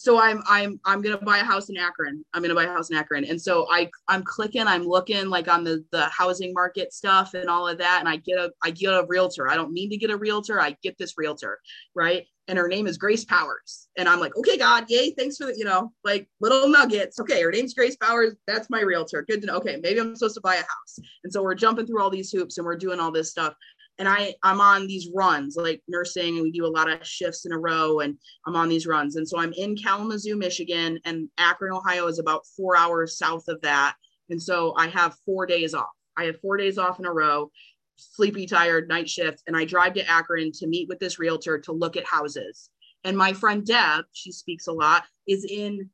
[0.00, 2.24] so I'm I'm I'm gonna buy a house in Akron.
[2.32, 5.46] I'm gonna buy a house in Akron, and so I I'm clicking, I'm looking like
[5.46, 8.70] on the the housing market stuff and all of that, and I get a I
[8.70, 9.50] get a realtor.
[9.50, 11.58] I don't mean to get a realtor, I get this realtor,
[11.94, 12.26] right?
[12.48, 15.58] And her name is Grace Powers, and I'm like, okay, God, yay, thanks for the
[15.58, 17.20] you know like little nuggets.
[17.20, 18.36] Okay, her name's Grace Powers.
[18.46, 19.22] That's my realtor.
[19.28, 19.56] Good to know.
[19.56, 22.32] Okay, maybe I'm supposed to buy a house, and so we're jumping through all these
[22.32, 23.52] hoops and we're doing all this stuff,
[24.00, 27.46] and I I'm on these runs like nursing and we do a lot of shifts
[27.46, 29.16] in a row and I'm on these runs.
[29.16, 33.60] And so I'm in Kalamazoo Michigan and Akron Ohio is about 4 hours south of
[33.60, 33.94] that.
[34.30, 35.90] And so I have 4 days off.
[36.16, 37.50] I have 4 days off in a row
[37.96, 41.72] sleepy tired night shift and I drive to Akron to meet with this realtor to
[41.72, 42.70] look at houses.
[43.04, 45.90] And my friend Deb she speaks a lot is in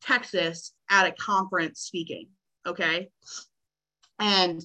[0.00, 2.28] Texas at a conference speaking
[2.66, 3.08] okay?
[4.18, 4.64] And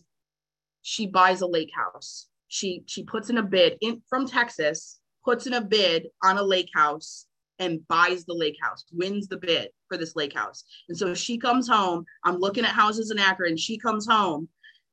[0.82, 5.47] she buys a lake house she she puts in a bid in from Texas, puts
[5.47, 7.26] in a bid on a lake house
[7.58, 10.64] and buys the lake house, wins the bid for this lake house.
[10.88, 12.06] And so she comes home.
[12.24, 13.58] I'm looking at houses in Akron.
[13.58, 14.49] She comes home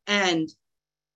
[0.06, 0.48] and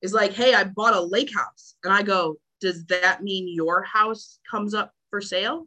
[0.03, 1.77] is like, Hey, I bought a lake house.
[1.83, 5.67] And I go, Does that mean your house comes up for sale?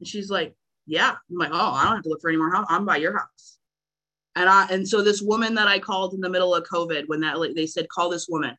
[0.00, 0.54] And she's like,
[0.86, 1.14] Yeah.
[1.30, 2.66] I'm like, Oh, I don't have to look for any more house.
[2.70, 3.58] I'm by your house.
[4.34, 7.20] And I and so this woman that I called in the middle of COVID when
[7.20, 8.56] that they said, call this woman.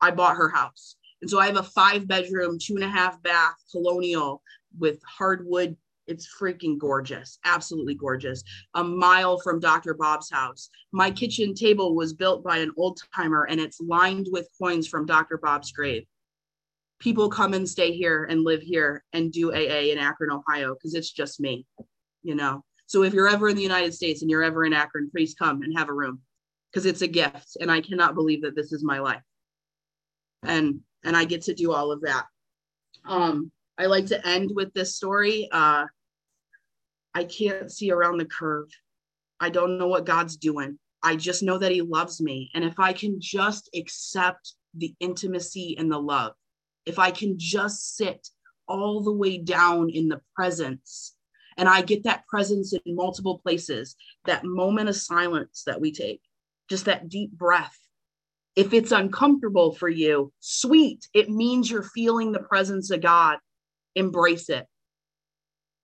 [0.00, 0.96] I bought her house.
[1.20, 4.42] And so I have a five bedroom, two and a half bath colonial
[4.78, 5.76] with hardwood.
[6.06, 8.42] It's freaking gorgeous, absolutely gorgeous.
[8.74, 9.94] A mile from Dr.
[9.94, 10.70] Bob's house.
[10.92, 15.06] My kitchen table was built by an old timer and it's lined with coins from
[15.06, 15.38] Dr.
[15.38, 16.06] Bob's grave.
[16.98, 20.94] People come and stay here and live here and do AA in Akron, Ohio, because
[20.94, 21.66] it's just me,
[22.22, 22.64] you know.
[22.86, 25.62] So if you're ever in the United States and you're ever in Akron, please come
[25.62, 26.20] and have a room
[26.72, 27.56] because it's a gift.
[27.60, 29.22] And I cannot believe that this is my life.
[30.42, 32.26] And and I get to do all of that.
[33.06, 35.48] Um, I like to end with this story.
[35.50, 35.86] Uh,
[37.14, 38.68] I can't see around the curve.
[39.40, 40.78] I don't know what God's doing.
[41.02, 42.50] I just know that He loves me.
[42.54, 46.34] And if I can just accept the intimacy and the love,
[46.84, 48.28] if I can just sit
[48.68, 51.14] all the way down in the presence.
[51.56, 53.96] And I get that presence in multiple places,
[54.26, 56.20] that moment of silence that we take,
[56.68, 57.78] just that deep breath.
[58.58, 63.38] If it's uncomfortable for you, sweet, it means you're feeling the presence of God.
[63.94, 64.66] Embrace it.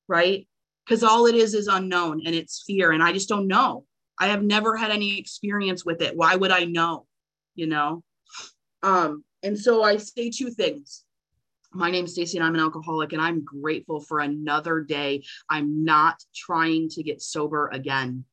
[0.09, 0.49] Right?
[0.85, 2.91] Because all it is is unknown and it's fear.
[2.91, 3.85] And I just don't know.
[4.19, 6.17] I have never had any experience with it.
[6.17, 7.07] Why would I know?
[7.55, 8.03] You know?
[8.83, 11.05] Um, and so I say two things.
[11.73, 15.23] My name's Stacie and I'm an alcoholic and I'm grateful for another day.
[15.49, 18.25] I'm not trying to get sober again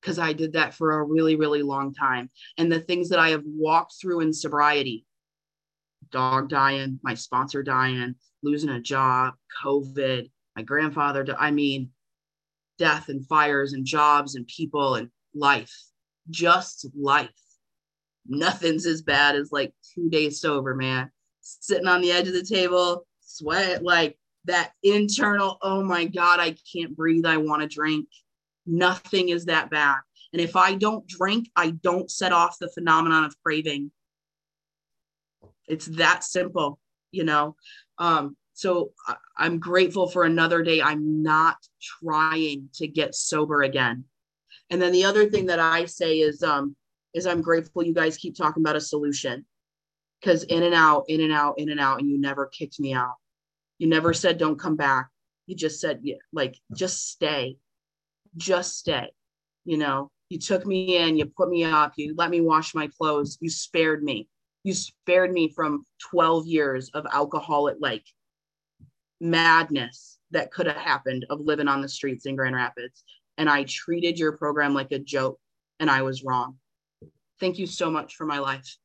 [0.00, 2.30] because I did that for a really, really long time.
[2.56, 5.04] And the things that I have walked through in sobriety
[6.10, 11.90] dog dying, my sponsor dying, losing a job, COVID, my grandfather, I mean,
[12.78, 15.74] death and fires and jobs and people and life,
[16.30, 17.30] just life
[18.28, 21.10] nothing's as bad as like two days sober, man.
[21.40, 26.54] Sitting on the edge of the table, sweat, like that internal, oh my God, I
[26.72, 27.24] can't breathe.
[27.24, 28.06] I want to drink.
[28.68, 29.98] Nothing is that bad.
[30.32, 33.90] And if I don't drink, I don't set off the phenomenon of craving.
[35.66, 36.78] It's that simple,
[37.10, 37.56] you know?
[37.98, 40.82] Um, so I, am grateful for another day.
[40.82, 44.04] I'm not trying to get sober again.
[44.70, 46.76] And then the other thing that I say is um,
[47.14, 49.46] is I'm grateful you guys keep talking about a solution
[50.20, 52.92] because in and out, in and out, in and out, and you never kicked me
[52.92, 53.14] out.
[53.78, 55.08] You never said don't come back.
[55.46, 56.02] You just said
[56.32, 57.56] like just stay,
[58.36, 59.10] just stay.
[59.64, 62.88] You know, you took me in, you put me up, you let me wash my
[62.98, 64.28] clothes, you spared me.
[64.64, 68.04] You spared me from 12 years of alcoholic like
[69.20, 73.04] madness that could have happened of living on the streets in Grand Rapids.
[73.38, 75.38] And I treated your program like a joke
[75.80, 76.56] and I was wrong.
[77.40, 78.76] Thank you so much for my life.